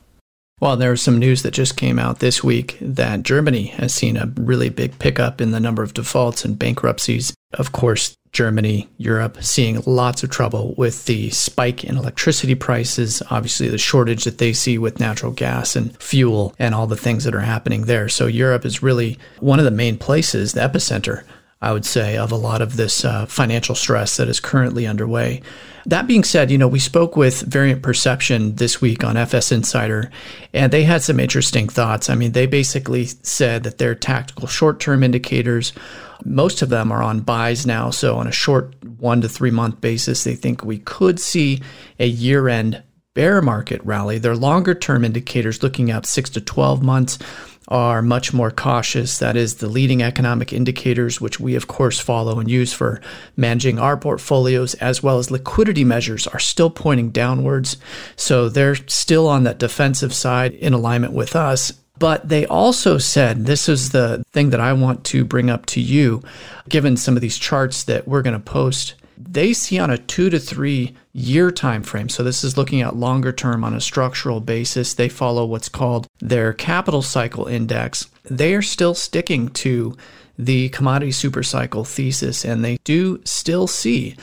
[0.61, 4.31] Well, there's some news that just came out this week that Germany has seen a
[4.37, 7.33] really big pickup in the number of defaults and bankruptcies.
[7.53, 13.69] Of course, Germany, Europe, seeing lots of trouble with the spike in electricity prices, obviously
[13.69, 17.33] the shortage that they see with natural gas and fuel and all the things that
[17.33, 18.07] are happening there.
[18.07, 21.23] So Europe is really one of the main places, the epicenter
[21.61, 25.41] I would say, of a lot of this uh, financial stress that is currently underway.
[25.85, 30.11] That being said, you know, we spoke with Variant Perception this week on FS Insider,
[30.53, 32.09] and they had some interesting thoughts.
[32.09, 35.73] I mean, they basically said that their tactical short term indicators,
[36.23, 37.89] most of them are on buys now.
[37.89, 41.61] So, on a short one to three month basis, they think we could see
[41.99, 42.83] a year end
[43.13, 44.17] bear market rally.
[44.17, 47.17] Their longer term indicators, looking out six to 12 months,
[47.71, 49.17] are much more cautious.
[49.17, 53.01] That is, the leading economic indicators, which we, of course, follow and use for
[53.37, 57.77] managing our portfolios, as well as liquidity measures, are still pointing downwards.
[58.15, 61.71] So they're still on that defensive side in alignment with us.
[61.97, 65.81] But they also said this is the thing that I want to bring up to
[65.81, 66.21] you,
[66.67, 68.95] given some of these charts that we're going to post
[69.29, 72.09] they see on a two to three year time frame.
[72.09, 74.93] So this is looking at longer term on a structural basis.
[74.93, 78.09] They follow what's called their capital cycle index.
[78.23, 79.95] They are still sticking to
[80.37, 84.15] the commodity supercycle thesis, and they do still see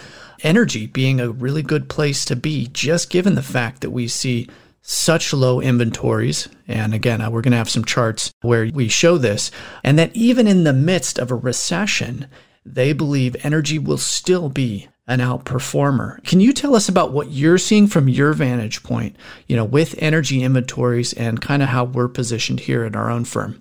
[0.43, 4.49] energy being a really good place to be, just given the fact that we see
[4.83, 6.49] such low inventories.
[6.67, 9.51] And again, uh, we're going to have some charts where we show this,
[9.85, 12.27] and that even in the midst of a recession,
[12.65, 16.23] they believe energy will still be an outperformer.
[16.25, 19.17] Can you tell us about what you're seeing from your vantage point,
[19.49, 23.25] you know, with energy inventories and kind of how we're positioned here in our own
[23.25, 23.61] firm?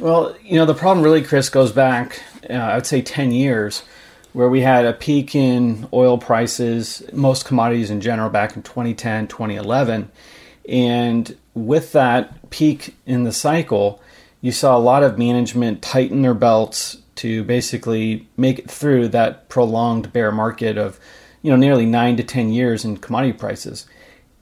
[0.00, 2.20] Well, you know, the problem really, Chris, goes back,
[2.50, 3.84] uh, I would say 10 years,
[4.32, 9.28] where we had a peak in oil prices, most commodities in general, back in 2010,
[9.28, 10.10] 2011.
[10.68, 14.00] And with that peak in the cycle,
[14.40, 19.48] you saw a lot of management tighten their belts, to basically make it through that
[19.48, 20.98] prolonged bear market of
[21.42, 23.86] you know nearly 9 to 10 years in commodity prices.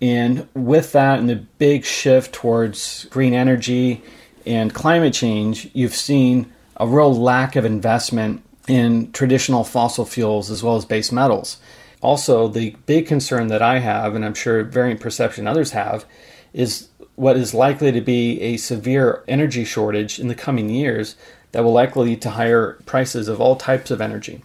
[0.01, 4.03] And with that and the big shift towards green energy
[4.45, 10.63] and climate change you've seen a real lack of investment in traditional fossil fuels as
[10.63, 11.59] well as base metals.
[12.03, 16.05] Also the big concern that i have and i'm sure variant perception others have
[16.53, 21.17] is what is likely to be a severe energy shortage in the coming years
[21.57, 24.43] that will likely lead to higher prices of all types of energy.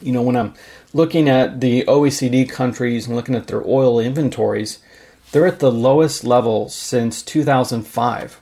[0.00, 0.54] You know, when I'm
[0.92, 4.80] looking at the OECD countries and looking at their oil inventories,
[5.30, 8.40] they're at the lowest level since 2005.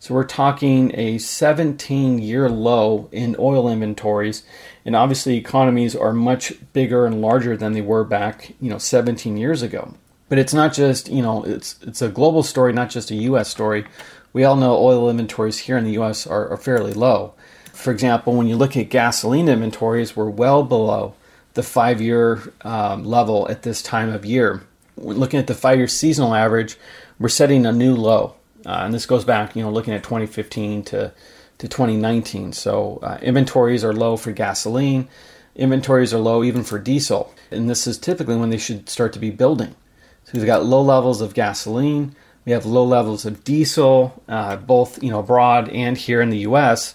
[0.00, 4.42] So we're talking a 17 year low in oil inventories.
[4.84, 9.36] And obviously economies are much bigger and larger than they were back, you know, 17
[9.36, 9.94] years ago.
[10.28, 13.48] But it's not just, you know, it's it's a global story, not just a US
[13.48, 13.86] story.
[14.32, 17.34] We all know oil inventories here in the US are, are fairly low.
[17.72, 21.14] For example, when you look at gasoline inventories, we're well below
[21.54, 24.62] the five year um, level at this time of year.
[24.96, 26.78] looking at the five year seasonal average,
[27.18, 28.34] we're setting a new low.
[28.64, 31.12] Uh, and this goes back, you know, looking at 2015 to,
[31.58, 32.52] to 2019.
[32.52, 35.08] So uh, inventories are low for gasoline,
[35.54, 37.32] inventories are low even for diesel.
[37.50, 39.74] And this is typically when they should start to be building.
[40.24, 42.16] So we've got low levels of gasoline,
[42.46, 46.38] We have low levels of diesel, uh, both you know abroad and here in the
[46.38, 46.94] U.S.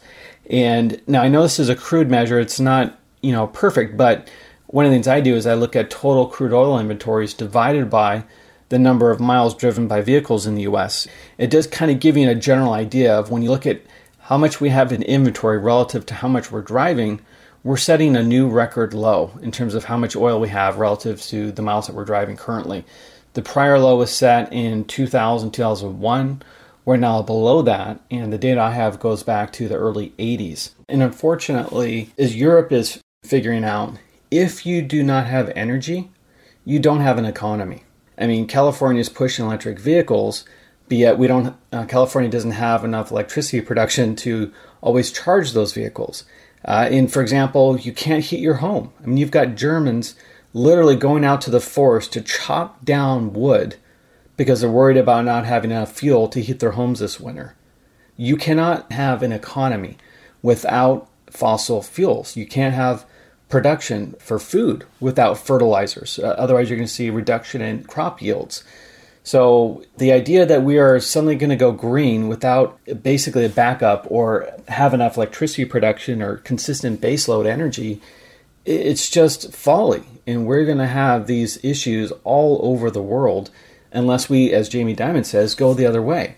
[0.50, 4.30] And now I know this is a crude measure; it's not you know perfect, but
[4.68, 7.90] one of the things I do is I look at total crude oil inventories divided
[7.90, 8.24] by
[8.70, 11.06] the number of miles driven by vehicles in the US.
[11.38, 13.82] It does kind of give you a general idea of when you look at
[14.20, 17.20] how much we have in inventory relative to how much we're driving,
[17.66, 21.22] we're setting a new record low in terms of how much oil we have relative
[21.24, 22.86] to the miles that we're driving currently.
[23.34, 26.44] The prior low was set in 2000, 2001.
[26.84, 30.72] We're now below that, and the data I have goes back to the early 80s.
[30.90, 33.98] And unfortunately, as Europe is figuring out,
[34.32, 36.10] if you do not have energy,
[36.66, 37.84] you don't have an economy.
[38.18, 40.44] I mean, California is pushing electric vehicles,
[40.90, 41.56] but yet we don't.
[41.72, 44.52] Uh, California doesn't have enough electricity production to
[44.82, 46.26] always charge those vehicles.
[46.66, 48.92] Uh, and for example, you can't heat your home.
[49.02, 50.16] I mean, you've got Germans
[50.54, 53.76] literally going out to the forest to chop down wood
[54.38, 57.56] because they're worried about not having enough fuel to heat their homes this winter.
[58.18, 59.98] You cannot have an economy
[60.42, 62.36] without fossil fuels.
[62.36, 63.06] You can't have
[63.50, 66.18] production for food without fertilizers.
[66.18, 68.64] Uh, otherwise, you're going to see a reduction in crop yields.
[69.24, 74.08] So, the idea that we are suddenly going to go green without basically a backup
[74.10, 78.02] or have enough electricity production or consistent baseload energy,
[78.66, 80.04] it's just folly.
[80.28, 83.50] And we're going to have these issues all over the world
[83.92, 86.38] unless we, as Jamie Dimon says, go the other way.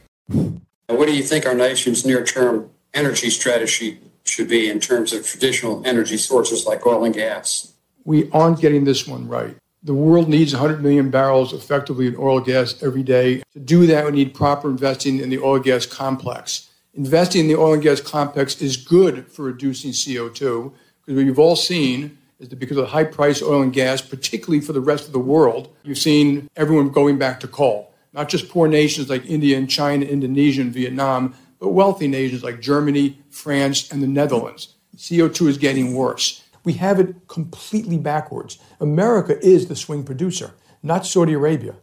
[0.87, 5.25] What do you think our nation's near term energy strategy should be in terms of
[5.25, 7.73] traditional energy sources like oil and gas.
[8.05, 9.55] We aren't getting this one right.
[9.83, 13.43] The world needs 100 million barrels effectively in oil and gas every day.
[13.53, 16.69] To do that, we need proper investing in the oil and gas complex.
[16.93, 20.73] Investing in the oil and gas complex is good for reducing CO2
[21.05, 23.73] because what you've all seen is that because of the high price of oil and
[23.73, 27.93] gas, particularly for the rest of the world, you've seen everyone going back to coal.
[28.13, 32.61] Not just poor nations like India and China, Indonesia and Vietnam, but wealthy nations like
[32.61, 34.75] Germany, France, and the Netherlands.
[34.95, 36.43] CO2 is getting worse.
[36.63, 38.59] We have it completely backwards.
[38.79, 40.51] America is the swing producer,
[40.83, 41.75] not Saudi Arabia.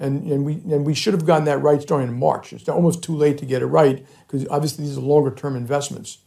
[0.00, 2.52] And, and, we, and we should have gotten that right starting in March.
[2.52, 6.18] It's almost too late to get it right because obviously these are longer term investments.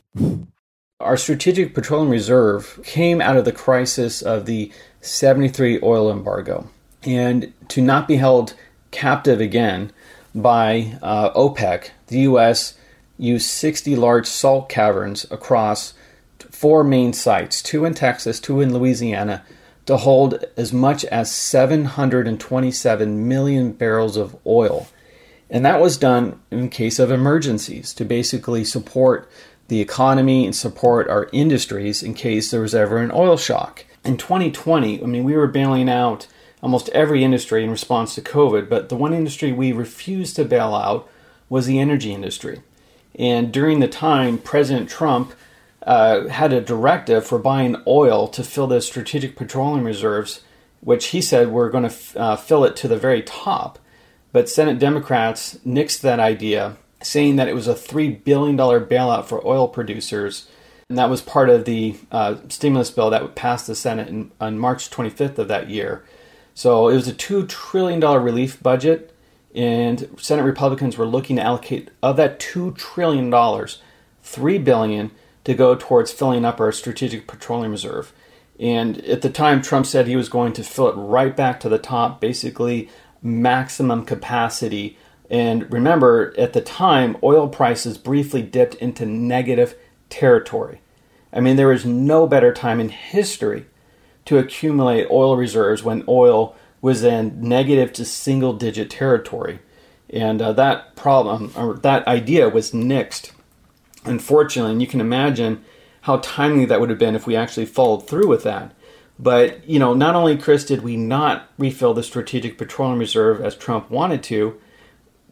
[1.01, 4.71] Our Strategic Petroleum Reserve came out of the crisis of the
[5.01, 6.69] 73 oil embargo.
[7.03, 8.53] And to not be held
[8.91, 9.91] captive again
[10.35, 12.75] by uh, OPEC, the U.S
[13.21, 15.93] used 60 large salt caverns across
[16.49, 19.43] four main sites, two in Texas, two in Louisiana,
[19.85, 24.87] to hold as much as 727 million barrels of oil.
[25.49, 29.29] And that was done in case of emergencies to basically support
[29.71, 33.85] the economy and support our industries in case there was ever an oil shock.
[34.03, 36.27] In 2020, I mean, we were bailing out
[36.61, 40.75] almost every industry in response to COVID, but the one industry we refused to bail
[40.75, 41.09] out
[41.47, 42.61] was the energy industry.
[43.17, 45.31] And during the time, President Trump
[45.83, 50.41] uh, had a directive for buying oil to fill the strategic petroleum reserves,
[50.81, 53.79] which he said were going to f- uh, fill it to the very top.
[54.33, 59.45] But Senate Democrats nixed that idea, saying that it was a $3 billion bailout for
[59.45, 60.47] oil producers.
[60.89, 64.59] And that was part of the uh, stimulus bill that passed the Senate in, on
[64.59, 66.03] March 25th of that year.
[66.53, 69.11] So it was a $2 trillion relief budget
[69.53, 73.67] and Senate Republicans were looking to allocate of that $2 trillion,
[74.23, 75.11] 3 billion
[75.43, 78.13] to go towards filling up our strategic petroleum reserve.
[78.59, 81.69] And at the time, Trump said he was going to fill it right back to
[81.69, 82.89] the top, basically
[83.21, 84.97] maximum capacity.
[85.31, 89.75] And remember, at the time, oil prices briefly dipped into negative
[90.09, 90.81] territory.
[91.31, 93.65] I mean, there is no better time in history
[94.25, 99.59] to accumulate oil reserves when oil was in negative to single digit territory.
[100.09, 103.31] And uh, that problem, or that idea, was nixed,
[104.03, 104.73] unfortunately.
[104.73, 105.63] And you can imagine
[106.01, 108.73] how timely that would have been if we actually followed through with that.
[109.17, 113.55] But, you know, not only, Chris, did we not refill the Strategic Petroleum Reserve as
[113.55, 114.59] Trump wanted to,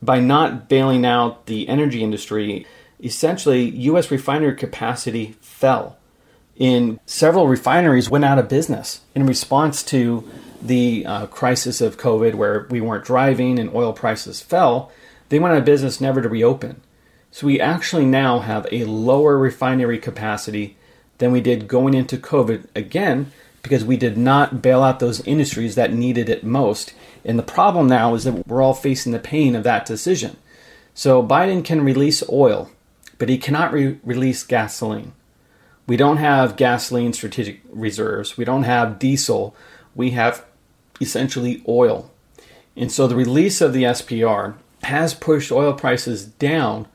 [0.02, 2.66] by not bailing out the energy industry,
[3.04, 4.12] essentially U.S.
[4.12, 5.98] refinery capacity fell.
[6.56, 10.30] In several refineries went out of business in response to
[10.62, 14.92] the uh, crisis of COVID, where we weren't driving and oil prices fell,
[15.30, 16.82] they went out of business never to reopen.
[17.32, 20.76] So we actually now have a lower refinery capacity
[21.20, 23.32] than we did going into COVID again
[23.62, 26.94] because we did not bail out those industries that needed it most.
[27.26, 30.38] And the problem now is that we're all facing the pain of that decision.
[30.94, 32.72] So Biden can release oil,
[33.18, 35.14] but he cannot re- release gasoline.
[35.88, 38.38] We don't have gasoline strategic reserves.
[38.38, 39.56] We don't have diesel.
[39.96, 40.46] We have
[41.02, 42.12] essentially oil.
[42.76, 46.88] And so the release of the SPR has pushed oil prices down,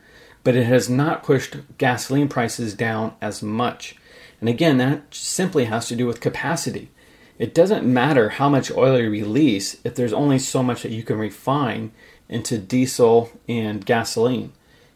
[0.43, 3.97] but it has not pushed gasoline prices down as much.
[4.41, 6.91] And again, that simply has to do with capacity.
[7.39, 11.03] It doesn't matter how much oil you release if there's only so much that you
[11.03, 11.93] can refine
[12.29, 14.53] into diesel and gasoline.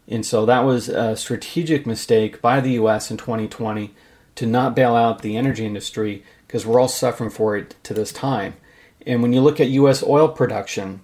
[0.07, 3.93] And so that was a strategic mistake by the US in 2020
[4.37, 8.13] to not bail out the energy industry because we're all suffering for it to this
[8.13, 8.55] time.
[9.07, 11.01] And when you look at US oil production,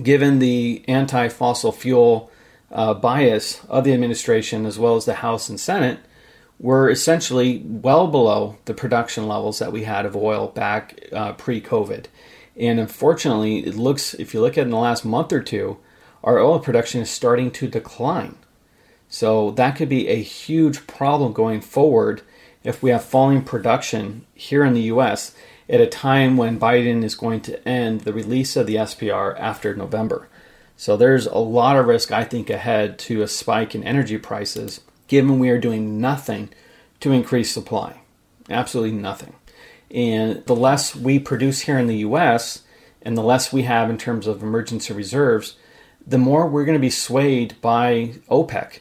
[0.00, 2.30] given the anti fossil fuel
[2.70, 5.98] uh, bias of the administration as well as the House and Senate,
[6.60, 11.60] we're essentially well below the production levels that we had of oil back uh, pre
[11.60, 12.04] COVID.
[12.54, 15.78] And unfortunately, it looks, if you look at in the last month or two,
[16.22, 18.36] our oil production is starting to decline.
[19.08, 22.20] So that could be a huge problem going forward
[22.62, 25.34] if we have falling production here in the US
[25.66, 29.74] at a time when Biden is going to end the release of the SPR after
[29.74, 30.28] November.
[30.76, 34.80] So there's a lot of risk, I think, ahead to a spike in energy prices,
[35.10, 36.48] given we are doing nothing
[37.00, 38.00] to increase supply.
[38.48, 39.34] Absolutely nothing.
[39.90, 42.62] And the less we produce here in the US
[43.02, 45.56] and the less we have in terms of emergency reserves,
[46.06, 48.78] the more we're going to be swayed by OPEC.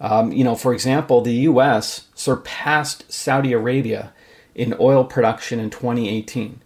[0.00, 4.12] Um, you know, for example, the US surpassed Saudi Arabia
[4.54, 6.60] in oil production in 2018.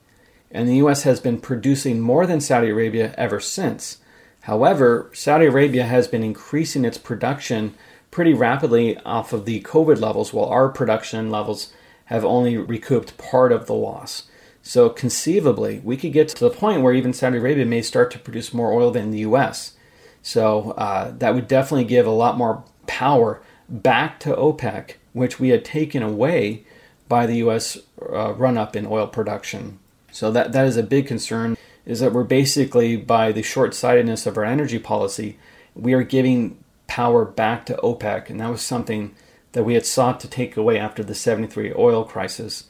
[0.51, 3.97] And the US has been producing more than Saudi Arabia ever since.
[4.43, 7.75] However, Saudi Arabia has been increasing its production
[8.17, 11.71] pretty rapidly off of the COVID levels, while our production levels
[12.07, 14.23] have only recouped part of the loss.
[14.63, 18.19] So, conceivably, we could get to the point where even Saudi Arabia may start to
[18.19, 19.77] produce more oil than the US.
[20.23, 25.51] So, uh, that would definitely give a lot more power back to OPEC, which we
[25.51, 26.65] had taken away
[27.11, 27.77] by the U.S.
[28.01, 29.79] Uh, run up in oil production.
[30.11, 31.59] So that that is a big concern.
[31.85, 35.37] Is that we're basically by the short sightedness of our energy policy,
[35.75, 36.57] we are giving
[36.87, 39.15] power back to OPEC, and that was something
[39.53, 42.65] that we had sought to take away after the 73 oil crisis.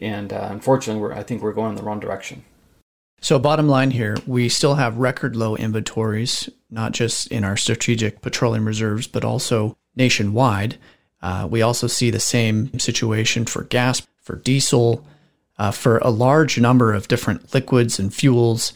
[0.00, 2.44] And uh, unfortunately, I think we're going in the wrong direction.
[3.20, 8.20] So, bottom line here, we still have record low inventories, not just in our strategic
[8.22, 10.78] petroleum reserves, but also nationwide.
[11.20, 15.04] Uh, we also see the same situation for gas, for diesel,
[15.58, 18.72] uh, for a large number of different liquids and fuels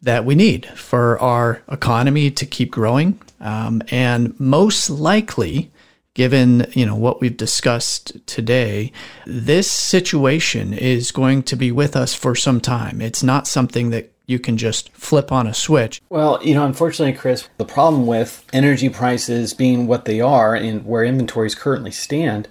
[0.00, 3.20] that we need for our economy to keep growing.
[3.42, 5.70] Um, and most likely,
[6.14, 8.92] given you know what we've discussed today
[9.24, 14.12] this situation is going to be with us for some time it's not something that
[14.26, 16.00] you can just flip on a switch.
[16.08, 20.84] Well, you know, unfortunately, Chris, the problem with energy prices being what they are and
[20.84, 22.48] where inventories currently stand,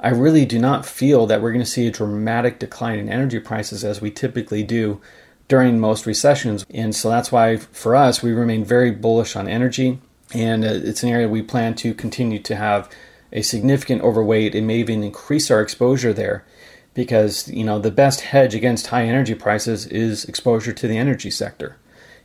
[0.00, 3.40] I really do not feel that we're going to see a dramatic decline in energy
[3.40, 5.00] prices as we typically do
[5.48, 6.64] during most recessions.
[6.70, 10.00] And so that's why for us, we remain very bullish on energy.
[10.34, 12.90] And uh, it's an area we plan to continue to have
[13.32, 16.44] a significant overweight and may even increase our exposure there
[16.94, 21.30] because you know the best hedge against high energy prices is exposure to the energy
[21.30, 21.76] sector,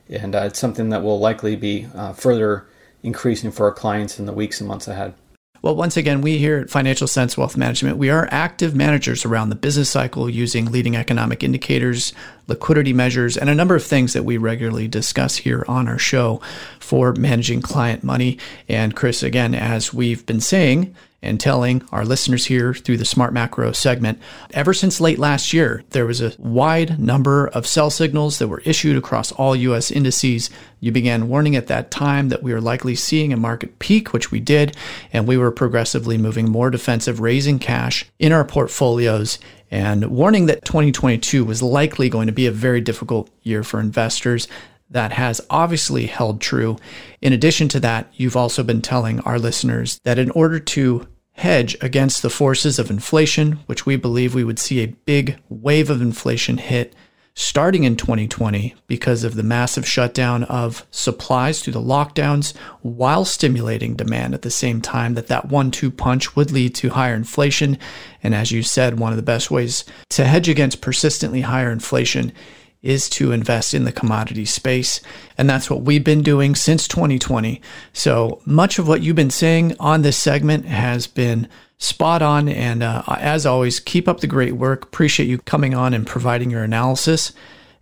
[0.07, 2.65] and uh, it's something that will likely be uh, further
[3.01, 5.13] increasing for our clients in the weeks and months ahead.
[5.61, 9.49] Well, once again, we here at Financial Sense Wealth Management, we are active managers around
[9.49, 12.13] the business cycle using leading economic indicators,
[12.47, 16.39] liquidity measures, and a number of things that we regularly discuss here on our show
[16.79, 18.37] for managing client money.
[18.69, 23.33] And Chris, again, as we've been saying, and telling our listeners here through the Smart
[23.33, 24.19] Macro segment.
[24.51, 28.61] Ever since late last year, there was a wide number of sell signals that were
[28.65, 29.91] issued across all U.S.
[29.91, 30.49] indices.
[30.79, 34.31] You began warning at that time that we were likely seeing a market peak, which
[34.31, 34.75] we did,
[35.11, 39.39] and we were progressively moving more defensive, raising cash in our portfolios
[39.71, 44.47] and warning that 2022 was likely going to be a very difficult year for investors
[44.89, 46.77] that has obviously held true.
[47.21, 51.77] In addition to that, you've also been telling our listeners that in order to hedge
[51.81, 56.01] against the forces of inflation, which we believe we would see a big wave of
[56.01, 56.93] inflation hit
[57.39, 63.95] starting in 2020 because of the massive shutdown of supplies through the lockdowns while stimulating
[63.95, 67.77] demand at the same time that that one-two punch would lead to higher inflation
[68.21, 72.33] and as you said one of the best ways to hedge against persistently higher inflation
[72.81, 75.01] is to invest in the commodity space.
[75.37, 77.61] And that's what we've been doing since 2020.
[77.93, 81.47] So much of what you've been saying on this segment has been
[81.77, 82.47] spot on.
[82.47, 84.83] And uh, as always, keep up the great work.
[84.83, 87.33] Appreciate you coming on and providing your analysis.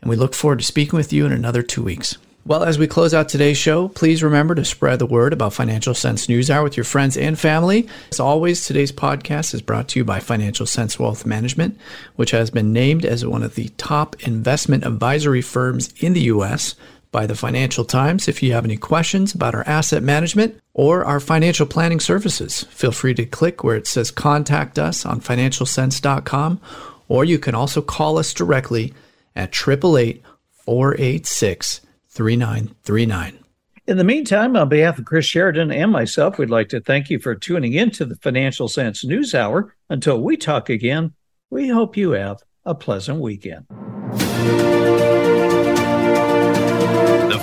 [0.01, 2.17] And we look forward to speaking with you in another two weeks.
[2.47, 5.93] Well, as we close out today's show, please remember to spread the word about Financial
[5.93, 7.89] Sense News Hour with your friends and family.
[8.09, 11.77] As always, today's podcast is brought to you by Financial Sense Wealth Management,
[12.15, 16.75] which has been named as one of the top investment advisory firms in the U.S.
[17.11, 18.29] by the Financial Times.
[18.29, 22.93] If you have any questions about our asset management or our financial planning services, feel
[22.93, 26.61] free to click where it says contact us on financialsense.com,
[27.09, 28.93] or you can also call us directly
[29.35, 30.23] at 888
[30.63, 31.81] 486
[32.17, 33.39] 3939.
[33.85, 37.19] In the meantime, on behalf of Cris Sheridan and myself, we'd like to thank you
[37.19, 39.75] for tuning in to the Financial Sense News Hour.
[39.87, 41.13] Until we talk again,
[41.51, 43.67] we hope you have a pleasant weekend.